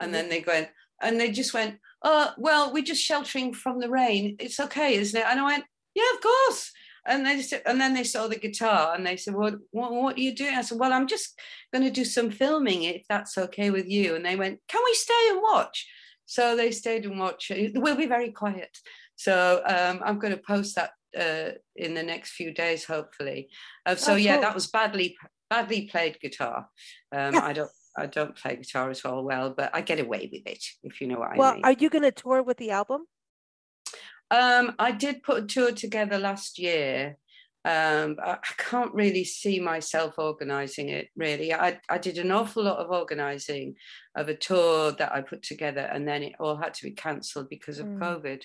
[0.00, 0.68] And then they went,
[1.02, 4.36] and they just went, oh, well, we're just sheltering from the rain.
[4.38, 5.26] It's okay, isn't it?
[5.26, 6.70] And I went, yeah, of course.
[7.06, 10.16] And they said, and then they saw the guitar and they said, well, what, what
[10.16, 10.54] are you doing?
[10.54, 11.38] I said, well, I'm just
[11.72, 14.14] going to do some filming if that's okay with you.
[14.14, 15.86] And they went, can we stay and watch?
[16.26, 17.52] So they stayed and watched.
[17.74, 18.78] We'll be very quiet.
[19.16, 23.48] So um, I'm going to post that uh, in the next few days, hopefully.
[23.86, 25.16] Uh, so oh, yeah, that was badly
[25.50, 26.68] badly played guitar.
[27.12, 30.46] Um, I don't I don't play guitar at all well, but I get away with
[30.46, 31.62] it if you know what well, I mean.
[31.62, 33.06] Well, are you going to tour with the album?
[34.30, 37.18] Um, I did put a tour together last year.
[37.64, 41.54] Um, I, I can't really see myself organizing it really.
[41.54, 43.76] I, I did an awful lot of organizing
[44.14, 47.48] of a tour that I put together and then it all had to be cancelled
[47.48, 47.98] because of Mm.
[47.98, 48.42] COVID.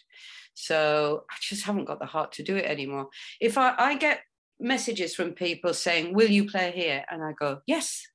[0.54, 3.10] So I just haven't got the heart to do it anymore.
[3.40, 4.22] If I, I get
[4.60, 7.04] messages from people saying, Will you play here?
[7.10, 8.06] And I go, Yes.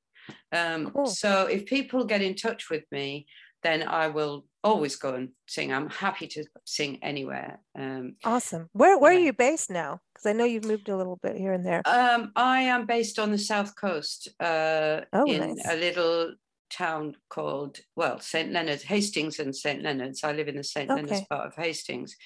[0.53, 1.07] Um, Cool.
[1.07, 3.27] So if people get in touch with me,
[3.62, 5.72] then I will always go and sing.
[5.72, 7.61] I'm happy to sing anywhere.
[7.79, 8.68] Um, Awesome.
[8.72, 10.00] Where where are you based now?
[10.12, 11.83] Because I know you've moved a little bit here and there.
[11.87, 15.66] um, I am based on the south coast uh, Oh, in nice.
[15.68, 16.35] a little
[16.70, 18.50] town called, well, St.
[18.50, 19.83] Leonard's, Hastings and St.
[19.83, 20.24] Leonard's.
[20.24, 20.88] I live in the St.
[20.88, 22.16] Leonard's part of Hastings,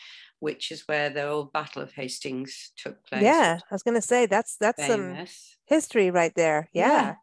[0.40, 3.22] which is where the old Battle of Hastings took place.
[3.22, 5.26] Yeah, I was gonna say that's that's some
[5.66, 6.68] history right there.
[6.72, 7.16] Yeah.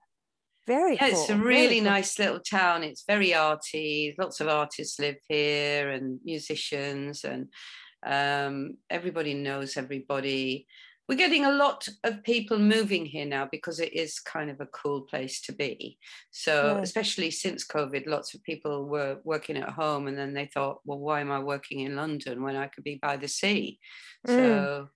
[0.67, 1.43] Very Yeah, it's a cool.
[1.43, 1.85] really cool.
[1.85, 2.83] nice little town.
[2.83, 4.15] It's very arty.
[4.17, 7.47] Lots of artists live here and musicians, and
[8.05, 10.65] um, everybody knows everybody.
[11.07, 14.65] We're getting a lot of people moving here now because it is kind of a
[14.65, 15.99] cool place to be.
[16.31, 16.81] So, Yeah.
[16.81, 20.97] especially since COVID, lots of people were working at home and then they thought, well,
[20.97, 23.77] why am I working in London when I could be by the sea?
[24.27, 24.35] Mm.
[24.35, 24.89] So,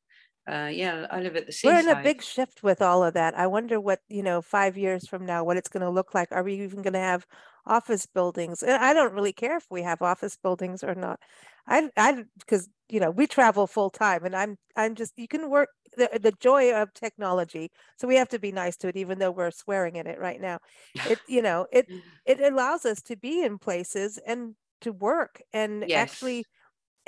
[0.49, 1.63] uh, yeah, I live at the seaside.
[1.63, 3.38] We're in a big shift with all of that.
[3.38, 6.31] I wonder what, you know, five years from now, what it's going to look like.
[6.31, 7.25] Are we even going to have
[7.65, 8.63] office buildings?
[8.63, 11.19] And I don't really care if we have office buildings or not.
[11.67, 15.49] I, I, because, you know, we travel full time and I'm, I'm just, you can
[15.49, 17.71] work the, the joy of technology.
[17.97, 20.39] So we have to be nice to it, even though we're swearing at it right
[20.39, 20.59] now.
[21.03, 21.88] It, you know, it,
[22.25, 26.49] it allows us to be in places and to work and actually Yes.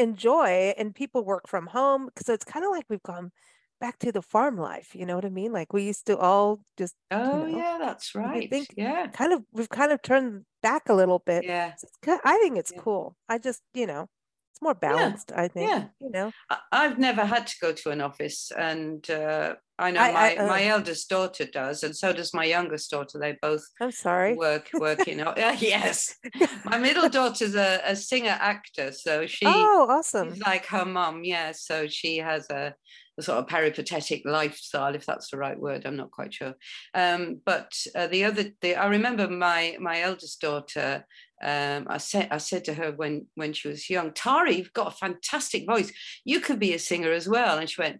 [0.02, 3.32] Enjoy and people work from home so it's kind of like we've gone
[3.80, 6.64] back to the farm life you know what i mean like we used to all
[6.78, 8.50] just Oh, know, yeah, that's you right.
[8.50, 9.08] think- yeah.
[9.08, 11.74] kind of we've kind of turned back a little bit Yeah.
[12.06, 12.82] So i think it's Yeah.
[12.84, 14.04] cool i just you know
[14.52, 15.86] it's more balanced i think yeah.
[16.00, 20.02] you know I- I've never had to go to an office, and uh, I know
[20.02, 23.20] I- my, I, uh, my eldest daughter does, and so does my youngest daughter.
[23.20, 25.22] They both i'm sorry work work in.
[25.22, 26.16] o- yes,
[26.66, 31.24] my middle daughter's a, a singer actor, so she oh awesome she's like her mum.
[31.24, 32.74] Yeah, so she has a,
[33.18, 35.86] a sort of peripatetic lifestyle, if that's the right word.
[35.86, 36.54] I'm not quite sure.
[36.94, 41.06] Um, but uh, the other, the, I remember my my eldest daughter.
[41.44, 44.94] Um, I said I said to her when when she was young, Tari, you've got
[44.94, 45.92] a fantastic voice.
[46.24, 47.58] You could be a singer as well.
[47.58, 48.00] And she went,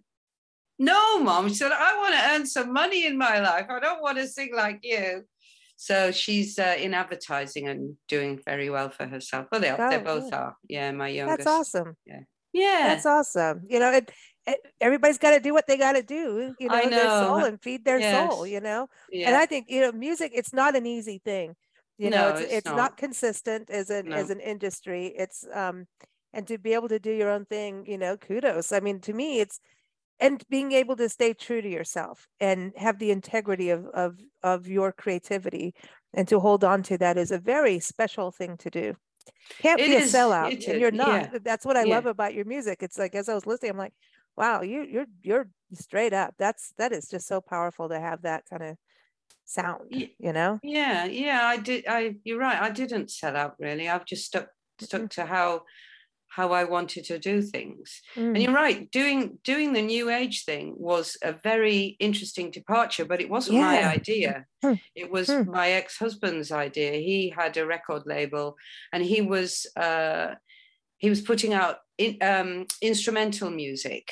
[0.82, 1.48] No, mom.
[1.48, 3.66] She said, I want to earn some money in my life.
[3.70, 5.22] I don't want to sing like you.
[5.76, 9.46] So she's uh, in advertising and doing very well for herself.
[9.50, 10.34] Well, they, are, they Oh, both good.
[10.34, 10.56] are.
[10.68, 11.38] Yeah, my youngest.
[11.38, 12.20] that's awesome Yeah.
[12.52, 12.88] Yeah.
[12.88, 14.10] That's awesome you know it,
[14.46, 17.44] it everybody's got to do what they got to do you know, I their soul
[17.44, 19.28] and feed their soul you know yeah.
[19.28, 21.54] and i think you know music it's not an easy thing
[21.96, 22.76] you know it's it's it's not.
[22.76, 22.96] not.
[22.96, 25.86] consistent as an as an industry it's um
[26.34, 29.12] and to be able to do your own thing you know kudos i mean to
[29.12, 29.60] me it's
[30.22, 34.68] and being able to stay true to yourself and have the integrity of of of
[34.68, 35.74] your creativity
[36.14, 38.94] and to hold on to that is a very special thing to do
[39.58, 41.94] can't It be a is, sellout and you're not yeah, that's what i yeah.
[41.94, 43.94] love about your music it's like as i was listening i'm like
[44.36, 48.44] wow you you're you're straight up that's that is just so powerful to have that
[48.50, 48.76] kind of
[49.44, 51.84] sound you know Yeah, yeah, I did.
[51.88, 52.60] I you're right.
[52.60, 53.88] I didn't sell out really.
[53.88, 54.48] I've just stuck
[54.80, 55.62] stuck to how
[56.36, 58.00] how I wanted to do things.
[58.16, 58.28] Mm.
[58.34, 58.90] And you're right.
[58.90, 63.84] Doing doing the new age thing was a very interesting departure, but it wasn't my
[63.98, 64.46] idea.
[64.62, 64.74] Hmm.
[64.94, 65.50] It was Hmm.
[65.50, 66.92] my ex husband's idea.
[66.92, 68.56] He had a record label,
[68.92, 70.28] and he was uh,
[70.98, 74.04] he was putting out in, um, instrumental music,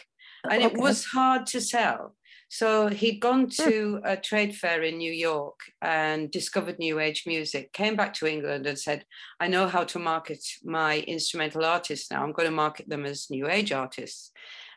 [0.51, 2.17] and it was hard to sell.
[2.53, 7.73] So he'd gone to a trade fair in New York and discovered New Age music,
[7.73, 9.05] came back to England and said,
[9.39, 12.25] I know how to market my instrumental artists now.
[12.25, 14.33] I'm going to market them as New Age artists.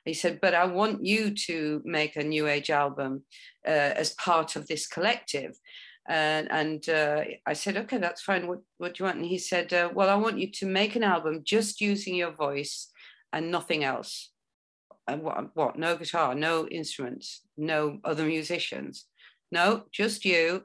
[0.05, 3.23] He said, but I want you to make a New Age album
[3.67, 5.57] uh, as part of this collective.
[6.07, 8.45] And, and uh, I said, okay, that's fine.
[8.45, 9.17] What, what do you want?
[9.17, 12.33] And he said, uh, well, I want you to make an album just using your
[12.33, 12.91] voice
[13.31, 14.29] and nothing else
[15.07, 19.05] what, what no guitar no instruments no other musicians.
[19.51, 20.63] No just you.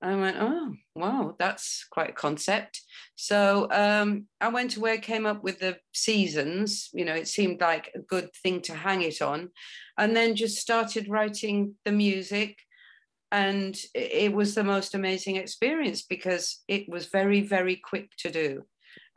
[0.00, 2.80] I went oh wow that's quite a concept.
[3.16, 7.90] So um, i went away came up with the seasons you know it seemed like
[7.94, 9.50] a good thing to hang it on
[9.98, 12.56] and then just started writing the music
[13.30, 18.62] and it was the most amazing experience because it was very very quick to do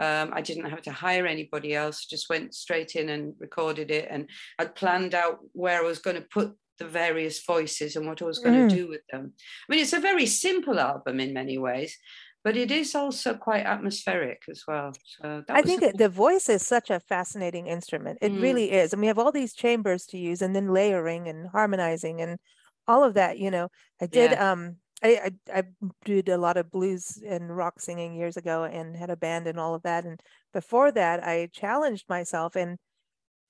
[0.02, 4.08] um, I didn't have to hire anybody else, just went straight in and recorded it.
[4.10, 4.28] And
[4.60, 8.26] I'd planned out where I was going to put the various voices and what I
[8.26, 8.70] was going Mm.
[8.70, 9.34] to do with them.
[9.38, 11.96] I mean, it's a very simple album in many ways,
[12.44, 14.92] but it is also quite atmospheric as well.
[15.06, 18.18] So I think the voice is such a fascinating instrument.
[18.22, 18.42] It mm.
[18.42, 18.94] really is.
[18.94, 22.40] And we have all these chambers to use and then layering and harmonizing and
[22.88, 23.70] all of that, you know.
[24.02, 24.52] I did yeah.
[24.52, 25.64] um I, I, I
[26.06, 29.60] did a lot of blues and rock singing years ago and had a band and
[29.60, 30.06] all of that.
[30.06, 30.22] And
[30.54, 32.78] before that, I challenged myself and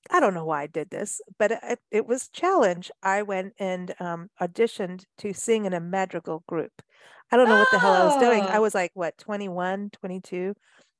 [0.09, 2.89] I don't know why I did this, but it, it was challenge.
[3.03, 6.71] I went and um, auditioned to sing in a madrigal group.
[7.31, 8.43] I don't know what the hell I was doing.
[8.43, 8.61] I oh.
[8.61, 10.55] was like, what, 21, 22, you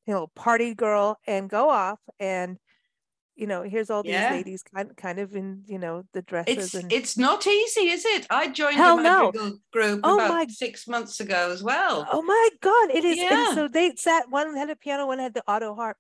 [0.08, 2.58] know, party girl and go off and
[3.36, 4.32] you know, here's all these yeah.
[4.32, 8.06] ladies kind kind of in, you know, the dresses it's, and it's not easy, is
[8.06, 8.28] it?
[8.30, 9.58] I joined Hell a madrigal no.
[9.72, 10.46] group oh about my...
[10.48, 12.08] six months ago as well.
[12.12, 13.48] Oh my god, it is yeah.
[13.48, 15.98] and so they sat one had a piano, one had the auto harp.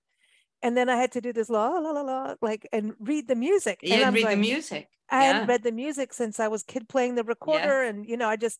[0.63, 3.35] And then I had to do this la la la la like and read the
[3.35, 3.79] music.
[3.81, 4.87] Yeah, read the music.
[5.09, 8.29] I hadn't read the music since I was kid playing the recorder and you know,
[8.29, 8.59] I just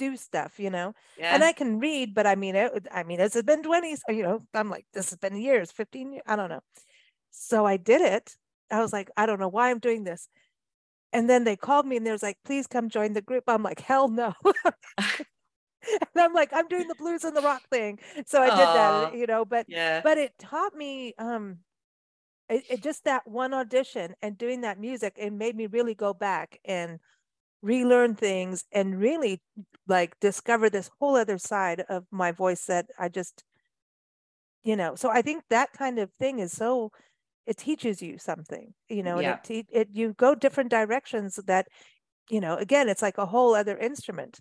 [0.00, 0.94] do stuff, you know.
[1.18, 1.34] Yeah.
[1.34, 4.40] And I can read, but I mean, it, I mean, it's been 20s, you know,
[4.54, 6.62] I'm like, this has been years, 15 years, I don't know.
[7.30, 8.36] So I did it.
[8.70, 10.28] I was like, I don't know why I'm doing this.
[11.12, 13.44] And then they called me and they was like, please come join the group.
[13.48, 14.32] I'm like, hell no.
[14.64, 15.26] and
[16.16, 17.98] I'm like, I'm doing the blues and the rock thing.
[18.26, 20.00] So I did that, you know, but yeah.
[20.02, 21.58] but it taught me um
[22.48, 26.12] it, it just that one audition and doing that music, it made me really go
[26.12, 26.98] back and
[27.62, 29.40] relearn things and really
[29.86, 33.44] like discover this whole other side of my voice that I just,
[34.64, 36.90] you know, so I think that kind of thing is so
[37.46, 39.38] it teaches you something, you know, yeah.
[39.48, 41.68] and it, it you go different directions that,
[42.30, 44.38] you know, again, it's like a whole other instrument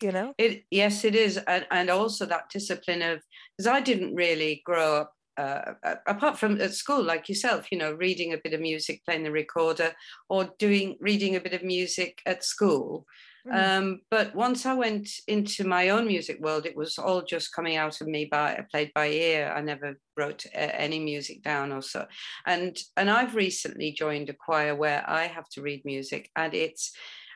[0.00, 3.20] you know it yes it is and, and also that discipline of
[3.56, 5.74] because i didn't really grow up uh,
[6.06, 9.30] apart from at school, like yourself, you know, reading a bit of music, playing the
[9.30, 9.92] recorder,
[10.28, 13.06] or doing reading a bit of music at school.
[13.48, 13.78] Mm.
[13.78, 17.76] Um, but once I went into my own music world, it was all just coming
[17.76, 19.52] out of me by played by ear.
[19.54, 22.06] I never wrote any music down or so.
[22.46, 26.92] And and I've recently joined a choir where I have to read music, and it's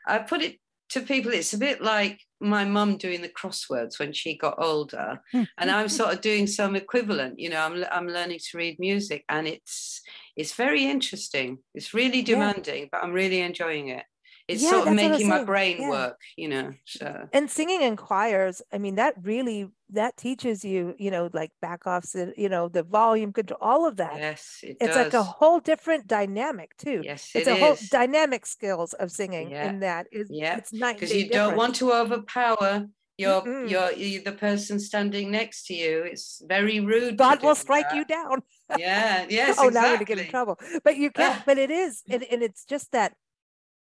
[0.06, 0.58] I put it
[0.90, 5.20] to people, it's a bit like my mum doing the crosswords when she got older,
[5.32, 7.38] and I'm sort of doing some equivalent.
[7.38, 10.02] You know, I'm I'm learning to read music, and it's
[10.36, 11.58] it's very interesting.
[11.74, 12.88] It's really demanding, yeah.
[12.92, 14.04] but I'm really enjoying it
[14.48, 15.90] it's yeah, sort of making my brain yeah.
[15.90, 20.94] work you know so and singing in choirs i mean that really that teaches you
[20.98, 24.76] you know like back offs you know the volume control all of that yes it
[24.80, 25.06] it's does.
[25.06, 27.60] like a whole different dynamic too yes it's it a is.
[27.60, 29.68] whole dynamic skills of singing yeah.
[29.68, 31.50] in that is yeah it's not because you different.
[31.50, 32.86] don't want to overpower
[33.18, 36.02] you're, mm you're you're the person standing next to you.
[36.02, 37.16] It's very rude.
[37.16, 37.96] God will strike that.
[37.96, 38.42] you down.
[38.78, 39.26] yeah.
[39.28, 39.56] Yes.
[39.58, 39.74] oh, exactly.
[39.74, 40.58] now I'm gonna get in trouble.
[40.82, 41.44] But you can't.
[41.46, 43.14] but it is, and, and it's just that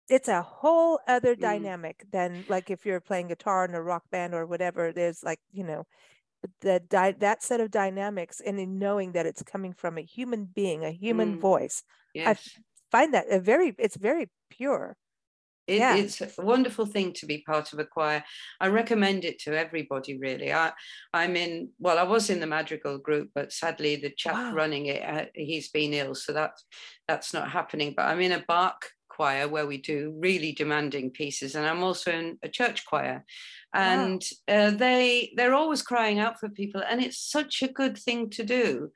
[0.09, 1.39] it's a whole other mm.
[1.39, 5.39] dynamic than like if you're playing guitar in a rock band or whatever there's like
[5.51, 5.85] you know
[6.61, 10.45] that di- that set of dynamics and in knowing that it's coming from a human
[10.45, 11.41] being a human mm.
[11.41, 11.83] voice
[12.13, 12.27] yes.
[12.27, 14.97] i find that a very it's very pure
[15.69, 15.95] it, yeah.
[15.95, 18.23] it's a wonderful thing to be part of a choir.
[18.59, 20.51] I recommend it to everybody, really.
[20.51, 20.71] I,
[21.13, 24.53] I'm in, well, I was in the Madrigal group, but sadly the chap wow.
[24.53, 26.65] running it, uh, he's been ill, so that's
[27.07, 27.93] that's not happening.
[27.95, 28.83] But I'm in a Bach
[29.19, 33.25] choir where we do really demanding pieces, and I'm also in a church choir,
[33.73, 34.55] and wow.
[34.55, 38.43] uh, they they're always crying out for people, and it's such a good thing to
[38.45, 38.91] do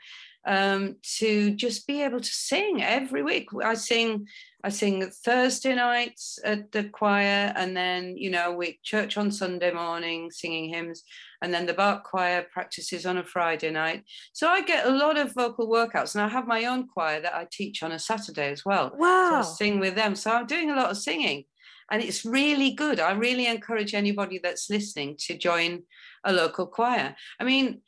[0.46, 3.50] um, to just be able to sing every week.
[3.64, 4.28] I sing
[4.66, 9.72] I sing Thursday nights at the choir, and then you know we church on Sunday
[9.72, 11.04] morning singing hymns,
[11.42, 14.04] and then the Bach choir practices on a Friday night.
[14.34, 17.36] So I get a lot of vocal workouts, and I have my own choir that
[17.36, 18.92] I teach on a Saturday as well.
[18.98, 19.42] Wow!
[19.42, 21.44] So I sing with them, so I'm doing a lot of singing,
[21.92, 23.00] and it's really good.
[23.00, 25.84] I really encourage anybody that's listening to join
[26.24, 27.16] a local choir.
[27.40, 27.82] I mean.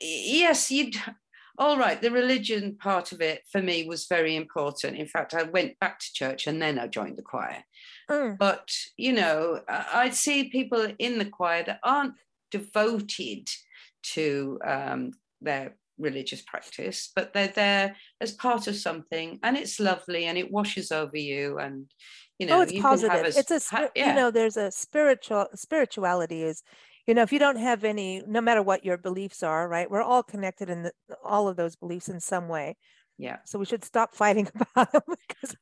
[0.00, 0.96] Yes, you'd
[1.58, 4.96] all right, the religion part of it for me was very important.
[4.96, 7.64] In fact, I went back to church and then I joined the choir.
[8.10, 8.38] Mm.
[8.38, 12.14] But, you know, I see people in the choir that aren't
[12.50, 13.48] devoted
[14.14, 20.24] to um, their religious practice, but they're there as part of something and it's lovely
[20.24, 21.90] and it washes over you and
[22.38, 23.24] you know oh, it's positive.
[23.24, 24.08] A, it's a yeah.
[24.08, 26.62] you know there's a spiritual spirituality is
[27.06, 30.02] you know if you don't have any no matter what your beliefs are right we're
[30.02, 30.92] all connected in the,
[31.24, 32.76] all of those beliefs in some way.
[33.18, 33.36] Yeah.
[33.44, 35.02] So we should stop fighting about them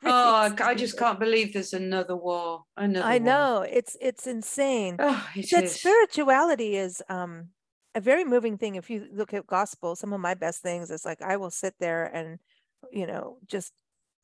[0.05, 3.26] oh i just can't believe there's another war another i war.
[3.26, 4.97] know it's it's insane.
[4.99, 5.74] Oh, it that is.
[5.74, 7.49] spirituality is um
[7.95, 8.76] a very moving thing.
[8.76, 11.74] If you look at gospel some of my best things is like i will sit
[11.80, 12.38] there and
[12.93, 13.72] you know just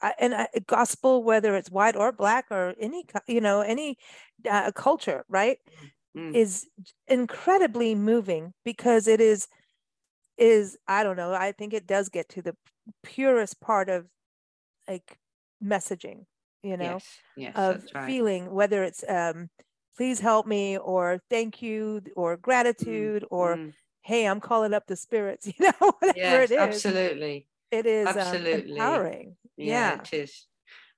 [0.01, 3.99] I, and I, gospel whether it's white or black or any you know any
[4.49, 5.59] uh, culture right
[6.17, 6.35] mm.
[6.35, 6.67] is
[7.07, 9.49] incredibly moving because it is
[10.39, 12.57] is I don't know, I think it does get to the
[13.03, 14.07] purest part of
[14.89, 15.19] like
[15.65, 16.27] messaging,
[16.63, 18.07] you know, yes, yes, of right.
[18.07, 19.49] feeling whether it's um
[19.97, 23.73] please help me or thank you or gratitude mm, or mm.
[24.03, 26.59] hey, I'm calling up the spirits, you know, whatever yes, it is.
[26.59, 27.47] Absolutely.
[27.71, 29.37] It is absolutely um, empowering.
[29.57, 30.47] Yeah, yeah, it is.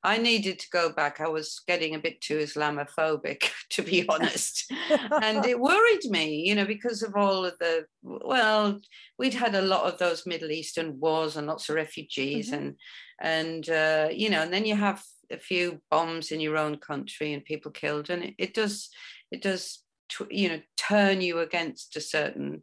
[0.05, 1.21] I needed to go back.
[1.21, 4.71] I was getting a bit too Islamophobic, to be honest.
[5.23, 8.81] and it worried me, you know, because of all of the, well,
[9.19, 12.63] we'd had a lot of those Middle Eastern wars and lots of refugees mm-hmm.
[12.63, 12.77] and,
[13.21, 17.33] and uh, you know, and then you have a few bombs in your own country
[17.33, 18.11] and people killed.
[18.11, 18.89] And it, it does,
[19.31, 19.83] it does,
[20.31, 22.63] you know, turn you against a certain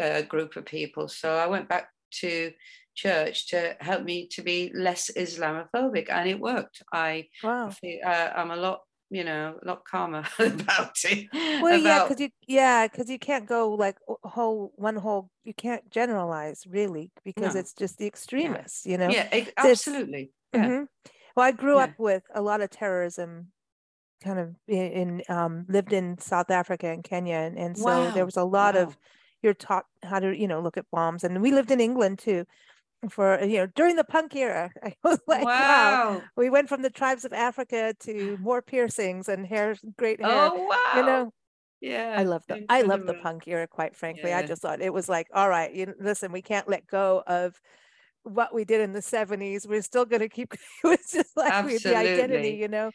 [0.00, 1.08] uh, group of people.
[1.08, 2.52] So I went back to
[2.94, 6.82] church to help me to be less Islamophobic, and it worked.
[6.92, 7.70] I, wow.
[8.04, 8.80] uh, I'm a lot,
[9.10, 11.28] you know, a lot calmer about it.
[11.32, 11.82] Well, about...
[11.82, 15.30] yeah, because you, yeah, because you can't go like whole one whole.
[15.44, 17.60] You can't generalize really because no.
[17.60, 18.92] it's just the extremists, yeah.
[18.92, 19.08] you know.
[19.08, 20.30] Yeah, it, absolutely.
[20.52, 20.64] Yeah.
[20.64, 20.84] Mm-hmm.
[21.36, 21.84] Well, I grew yeah.
[21.84, 23.52] up with a lot of terrorism
[24.22, 28.10] kind of in, in um, lived in South Africa and Kenya and, and so wow.
[28.10, 28.82] there was a lot wow.
[28.82, 28.96] of
[29.42, 32.44] you're taught how to you know look at bombs and we lived in England too
[33.08, 34.70] for you know during the punk era.
[34.84, 36.14] I was like, wow.
[36.14, 36.22] wow.
[36.36, 40.30] We went from the tribes of Africa to more piercings and hair, great hair.
[40.30, 40.92] Oh wow!
[40.96, 41.32] You know,
[41.80, 42.14] yeah.
[42.16, 43.66] I love the I love the punk era.
[43.66, 44.38] Quite frankly, yeah.
[44.38, 47.60] I just thought it was like, all right, you listen, we can't let go of
[48.24, 51.66] what we did in the 70s we're still going to keep it was just like
[51.82, 52.90] the identity you know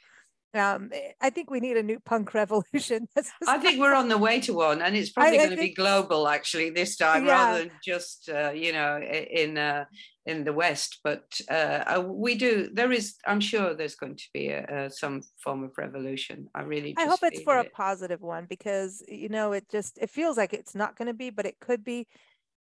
[0.55, 0.91] um,
[1.21, 3.07] I think we need a new punk revolution.
[3.47, 6.27] I think we're on the way to one, and it's probably going to be global
[6.27, 7.31] actually this time, yeah.
[7.31, 9.85] rather than just uh, you know in uh,
[10.25, 10.99] in the West.
[11.03, 12.69] But uh, we do.
[12.71, 13.15] There is.
[13.25, 16.47] I'm sure there's going to be a, a, some form of revolution.
[16.55, 16.95] I really.
[16.97, 17.67] I hope it's for it.
[17.67, 21.13] a positive one because you know it just it feels like it's not going to
[21.13, 22.07] be, but it could be.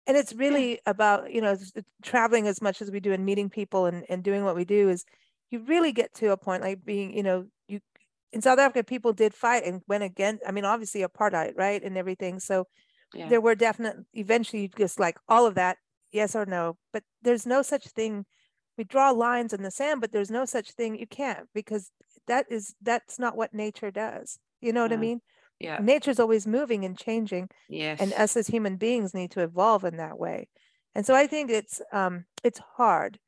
[0.07, 0.77] And it's really yeah.
[0.87, 1.57] about you know
[2.01, 4.89] traveling as much as we do and meeting people and, and doing what we do
[4.89, 5.05] is
[5.51, 7.45] you really get to a point like being you know
[8.33, 11.83] in South Africa, people did fight and went against, I mean, obviously apartheid, right?
[11.83, 12.39] And everything.
[12.39, 12.67] So
[13.13, 13.27] yeah.
[13.27, 15.77] there were definite, eventually, just like all of that,
[16.11, 16.77] yes or no.
[16.93, 18.25] But there's no such thing.
[18.77, 20.97] We draw lines in the sand, but there's no such thing.
[20.97, 21.91] You can't because
[22.27, 24.39] that is, that's not what nature does.
[24.61, 24.97] You know what yeah.
[24.97, 25.21] I mean?
[25.59, 25.79] Yeah.
[25.81, 27.49] Nature's always moving and changing.
[27.69, 27.99] Yes.
[27.99, 30.47] And us as human beings need to evolve in that way.
[30.95, 33.19] And so I think it's, um, it's hard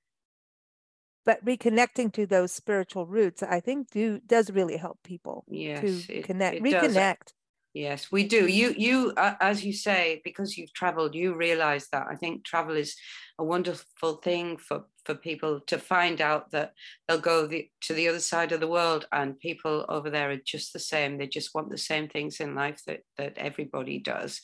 [1.25, 6.13] but reconnecting to those spiritual roots i think do does really help people yes, to
[6.13, 6.93] it, connect it reconnect.
[6.93, 7.33] Does.
[7.73, 8.47] yes we do.
[8.47, 12.05] You you uh, as you say because you've traveled you realize that.
[12.09, 12.95] I think travel is
[13.39, 16.73] a wonderful thing for for people to find out that
[17.07, 20.37] they'll go the, to the other side of the world and people over there are
[20.37, 21.17] just the same.
[21.17, 24.39] They just want the same things in life that that everybody does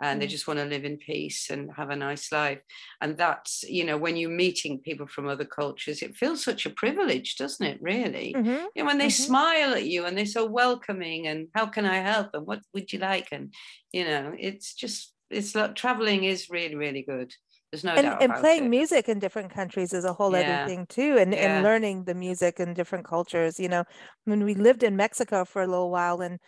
[0.00, 0.30] and they mm.
[0.30, 2.62] just want to live in peace and have a nice life.
[3.00, 6.70] And that's, you know, when you're meeting people from other cultures, it feels such a
[6.70, 8.34] privilege, doesn't it, really?
[8.36, 8.66] Mm-hmm.
[8.74, 9.22] You know, when they mm-hmm.
[9.22, 12.92] smile at you and they're so welcoming and how can I help and what would
[12.92, 13.28] you like?
[13.32, 13.52] And,
[13.92, 17.34] you know, it's just, it's like traveling is really, really good.
[17.70, 18.22] There's no and, doubt.
[18.22, 18.68] And playing it.
[18.68, 20.62] music in different countries is a whole yeah.
[20.62, 21.18] other thing too.
[21.18, 21.56] And, yeah.
[21.56, 23.60] and learning the music in different cultures.
[23.60, 23.84] You know,
[24.24, 26.40] when we lived in Mexico for a little while and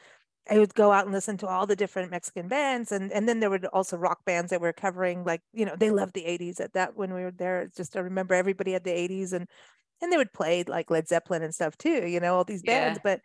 [0.51, 3.41] I would go out and listen to all the different Mexican bands, and and then
[3.41, 6.61] there were also rock bands that were covering like you know they loved the '80s
[6.61, 7.63] at that when we were there.
[7.63, 9.47] It's just I remember everybody had the '80s, and
[10.01, 12.99] and they would play like Led Zeppelin and stuff too, you know, all these bands.
[12.99, 13.15] Yeah.
[13.15, 13.21] But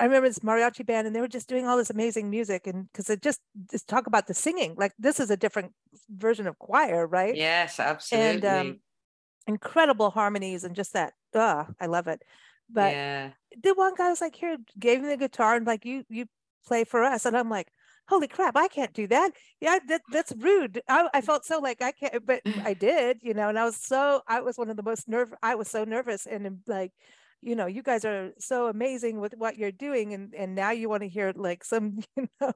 [0.00, 2.90] I remember this mariachi band, and they were just doing all this amazing music, and
[2.90, 3.40] because it just
[3.70, 5.72] just talk about the singing, like this is a different
[6.08, 7.36] version of choir, right?
[7.36, 8.30] Yes, absolutely.
[8.30, 8.80] And um,
[9.46, 11.12] incredible harmonies and just that.
[11.34, 12.22] Uh, I love it.
[12.70, 13.30] But yeah.
[13.62, 16.24] the one guy was like, "Here, gave me the guitar and like you you
[16.66, 17.24] play for us.
[17.26, 17.68] And I'm like,
[18.08, 19.32] holy crap, I can't do that.
[19.60, 20.82] Yeah, that, that's rude.
[20.88, 22.64] I, I felt so like I can't, but mm.
[22.64, 25.32] I did, you know, and I was so, I was one of the most nerve,
[25.42, 26.92] I was so nervous and like,
[27.44, 30.14] you know, you guys are so amazing with what you're doing.
[30.14, 32.52] And, and now you want to hear like some, you know,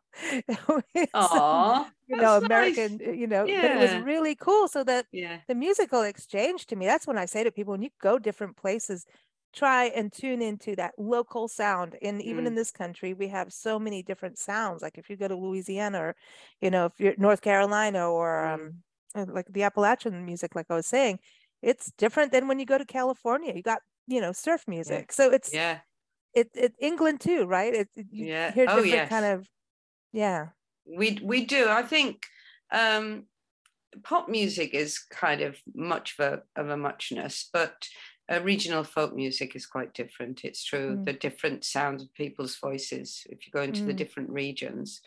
[0.65, 0.83] some,
[1.13, 3.17] uh, you know, American, nice.
[3.17, 3.61] you know, yeah.
[3.61, 4.67] but it was really cool.
[4.67, 5.39] So that yeah.
[5.47, 8.57] the musical exchange to me, that's when I say to people, when you go different
[8.57, 9.05] places,
[9.59, 12.49] try and tune into that local sound and even mm.
[12.49, 16.01] in this country we have so many different sounds like if you go to louisiana
[16.01, 16.17] or
[16.61, 18.55] you know if you're north carolina or mm.
[18.55, 18.75] um,
[19.15, 21.19] uh, like the appalachian music like i was saying
[21.63, 25.15] it's different than when you go to california you got you know surf music yeah.
[25.15, 25.79] so it's yeah
[26.35, 29.09] it, it england too right it, you yeah hear oh, different yes.
[29.09, 29.49] kind of
[30.13, 30.47] yeah
[30.87, 32.23] we we do i think
[32.71, 33.25] um
[34.05, 37.89] pop music is kind of much of a, of a muchness but
[38.31, 40.45] uh, regional folk music is quite different.
[40.45, 40.97] It's true.
[40.97, 41.05] Mm.
[41.05, 43.27] The different sounds of people's voices.
[43.31, 43.97] If you go into the Mm.
[43.97, 45.01] different regions,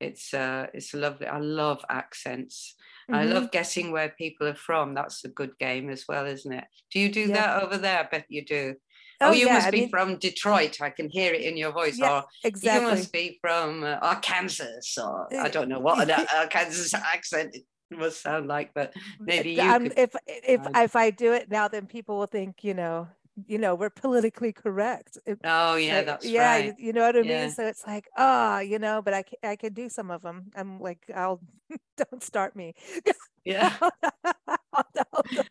[0.00, 1.26] it's uh, it's lovely.
[1.26, 2.74] I love accents.
[3.08, 3.32] I Mhm.
[3.34, 4.94] love guessing where people are from.
[4.94, 6.64] That's a good game as well, isn't it?
[6.90, 7.34] Do you do Yeah.
[7.34, 8.00] that over there?
[8.00, 8.74] I bet you do.
[9.22, 10.82] Oh, Oh, you yeah, must I be mean- from Detroit.
[10.82, 11.96] I can hear it in your voice.
[11.98, 12.84] Yeah, Or Exactly.
[12.84, 17.56] you must be from uh, Arkansas, or I Uh, don't know what an Arkansas accent
[17.90, 18.94] must sound like, but
[19.26, 19.96] maybe you Um, could.
[19.96, 23.08] if if uh, if I do it now, then people will think you know
[23.46, 25.18] you know we're politically correct.
[25.44, 26.74] Oh, yeah, like, that's yeah, you, right.
[26.78, 27.24] you know what I Yeah.
[27.24, 27.50] mean.
[27.50, 30.50] So it's like, ah, you know, but I can, I can do some of them.
[30.56, 31.42] I'm like, I'll
[31.96, 32.74] don't start me.
[33.44, 33.78] Yeah.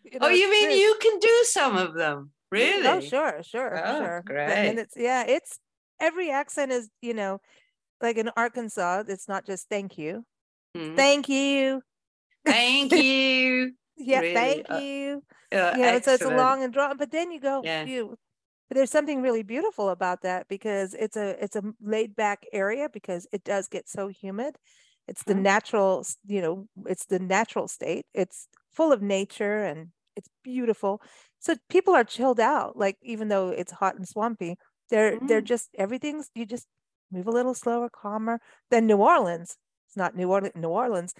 [0.03, 0.79] you Oh, you mean true.
[0.79, 2.31] you can do some of them?
[2.51, 2.87] Really?
[2.87, 4.23] Oh, sure, sure, Oh, sure.
[4.25, 4.55] Great.
[4.63, 5.59] then it's yeah, it's
[5.99, 7.39] every accent is you know,
[8.01, 10.25] like in Arkansas, it's not just thank you,
[10.75, 10.97] Mhm.
[10.97, 11.83] thank you,
[12.45, 13.73] Thank you.
[13.97, 14.33] yeah, Really?
[14.33, 15.23] thank Uh, you.
[15.51, 17.85] Uh, know, so it's a long and drawn, but then you go, Yeah.
[17.85, 18.17] you.
[18.69, 22.89] But there's something really beautiful about that because it's a it's a laid back area
[22.89, 24.57] because it does get so humid.
[25.07, 25.43] It's the Mhm.
[25.43, 28.05] natural, you know, it's the natural state.
[28.13, 31.01] It's full of nature and it's beautiful.
[31.39, 34.57] So people are chilled out, like even though it's hot and swampy,
[34.89, 35.45] they're they're Mm.
[35.45, 36.67] just everything's you just
[37.11, 38.39] move a little slower, calmer
[38.71, 39.57] than New Orleans.
[39.87, 41.13] It's not New Orleans, New Orleans.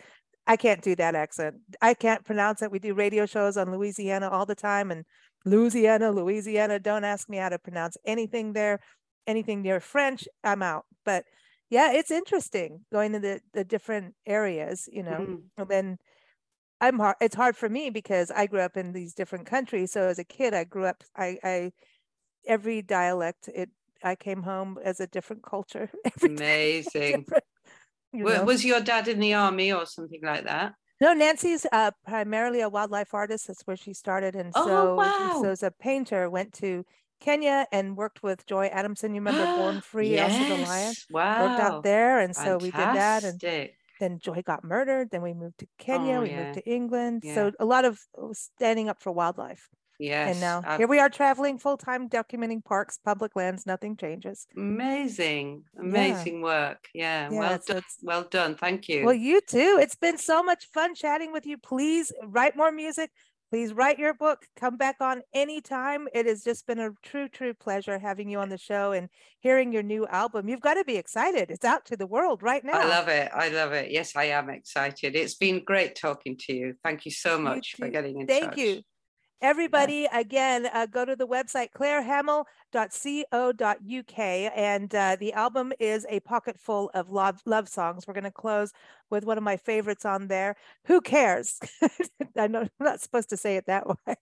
[0.48, 1.56] I can't do that accent.
[1.82, 2.72] I can't pronounce it.
[2.72, 5.06] We do radio shows on Louisiana all the time and
[5.46, 6.80] Louisiana, Louisiana.
[6.80, 8.80] Don't ask me how to pronounce anything there,
[9.28, 10.28] anything near French.
[10.44, 10.86] I'm out.
[11.04, 11.26] But
[11.70, 15.26] yeah, it's interesting going to the, the different areas, you know.
[15.28, 15.44] Mhm.
[15.58, 15.98] And then
[16.82, 19.92] I'm hard it's hard for me because I grew up in these different countries.
[19.92, 21.72] So as a kid, I grew up I I
[22.48, 23.70] every dialect it
[24.04, 25.90] I came home as a different culture.
[26.24, 27.24] Amazing.
[27.24, 27.45] different,
[28.24, 30.74] Was your dad in the army or something like that?
[31.02, 33.48] No, Nancy's uh, primarily a wildlife artist.
[33.48, 35.40] That's where she started, and Oh, so wow.
[35.42, 36.86] so as a painter, went to
[37.20, 39.14] Kenya and worked with Joy Adamson.
[39.14, 40.66] You remember Born Free, Elsa the Lion?
[40.66, 41.06] Yes.
[41.12, 41.48] Wow.
[41.50, 43.24] Worked out there, and so we did that.
[43.24, 43.42] And
[44.00, 45.10] then Joy got murdered.
[45.12, 46.18] Then we moved to Kenya.
[46.18, 46.44] Oh, we yeah.
[46.44, 47.24] moved to England.
[47.26, 47.36] Yeah.
[47.36, 49.70] So a lot of uh, standing up for wildlife.
[50.00, 50.32] Yes.
[50.32, 53.66] and now I've- here we are traveling full time, documenting parks, public lands.
[53.66, 54.48] Nothing changes.
[54.56, 55.64] Amazing.
[55.80, 56.88] Amazing work.
[56.94, 57.30] Yeah.
[57.32, 57.84] Yeah, well done.
[58.02, 58.56] Well done.
[58.56, 59.06] Thank you.
[59.06, 59.78] Well, you too.
[59.82, 61.58] It's been so much fun chatting with you.
[61.58, 63.12] Please write more music.
[63.52, 64.46] Please write your book.
[64.58, 66.08] Come back on anytime.
[66.14, 69.08] It has just been a true, true pleasure having you on the show and
[69.40, 70.50] hearing your new album.
[70.50, 71.52] You've got to be excited.
[71.52, 72.82] It's out to the world right now.
[72.82, 73.32] I love it.
[73.34, 73.92] I love it.
[73.92, 75.16] Yes, I am excited.
[75.16, 76.74] It's been great talking to you.
[76.84, 78.58] Thank you so much for getting in Thank touch.
[78.58, 78.82] you.
[79.46, 86.60] Everybody, again, uh, go to the website clairehamill.co.uk, and uh, the album is a pocket
[86.60, 88.08] full of love love songs.
[88.08, 88.74] We're going to close
[89.12, 90.56] with one of my favorites on there.
[90.86, 91.60] Who cares?
[92.36, 94.16] I know I'm not supposed to say it that way,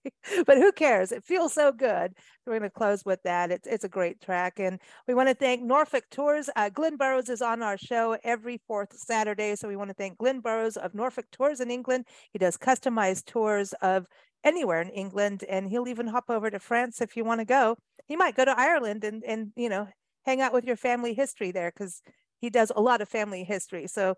[0.46, 1.10] but who cares?
[1.10, 2.12] It feels so good.
[2.44, 3.50] We're going to close with that.
[3.50, 6.50] It's it's a great track, and we want to thank Norfolk Tours.
[6.54, 10.18] Uh, Glenn Burrows is on our show every fourth Saturday, so we want to thank
[10.18, 12.04] Glenn Burrows of Norfolk Tours in England.
[12.30, 14.06] He does customized tours of
[14.44, 17.76] anywhere in England, and he'll even hop over to France if you want to go.
[18.06, 19.88] He might go to Ireland and and you know
[20.24, 22.02] hang out with your family history there because
[22.40, 23.86] he does a lot of family history.
[23.86, 24.14] So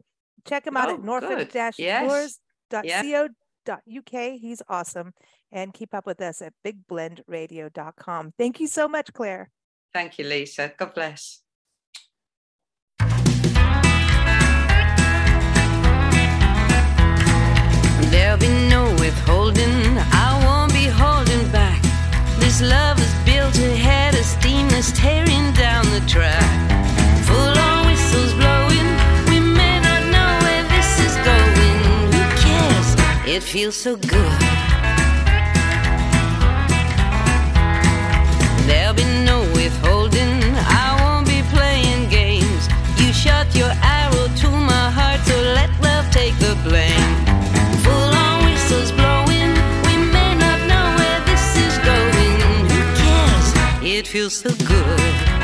[0.47, 1.75] check him out Oh, at norfolk good.
[1.79, 2.39] Yes.
[2.73, 4.13] tours.co.uk.
[4.41, 5.13] He's awesome.
[5.53, 8.33] And keep up with us at bigblendradio.com.
[8.37, 9.51] Thank you so much, Claire.
[9.95, 10.73] Thank you, Lisa.
[10.77, 11.46] God bless.
[18.17, 21.83] There'll be no withholding, I won't be holding back.
[22.39, 26.49] This love is built ahead of steam that's tearing down the track.
[27.27, 28.89] Full on whistles blowing,
[29.29, 31.79] we may not know where this is going.
[32.15, 32.89] Who cares?
[33.29, 34.76] It feels so good.
[54.17, 55.36] It feels so good.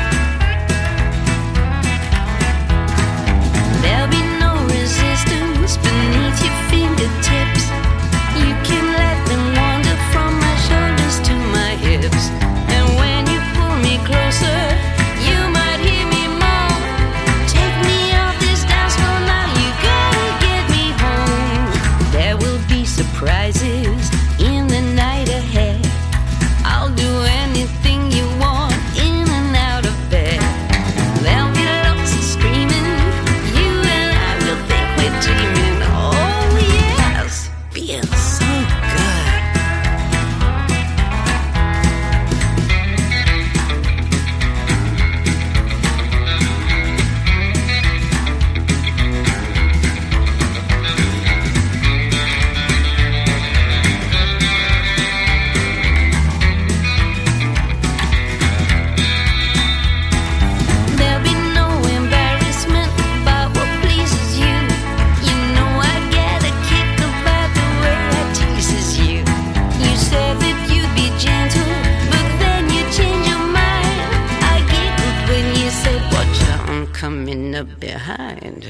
[77.03, 78.65] coming up behind.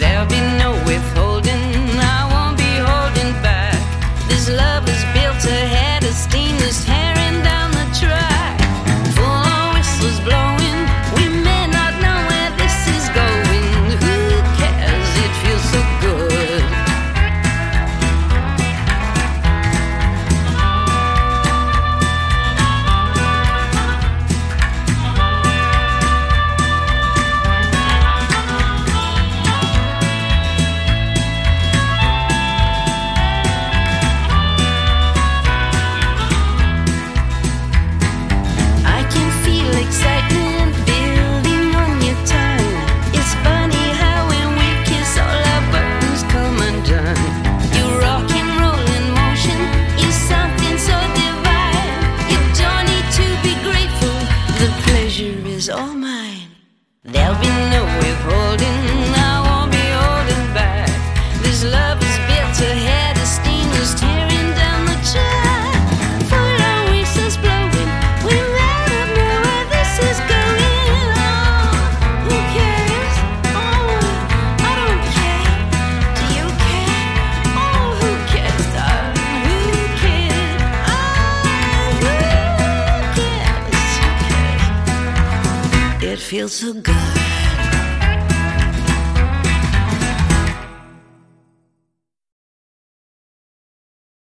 [0.00, 1.76] There'll be no withholding,
[2.16, 3.78] I won't be holding back.
[4.28, 8.37] This love is built ahead of steam that's tearing down the track.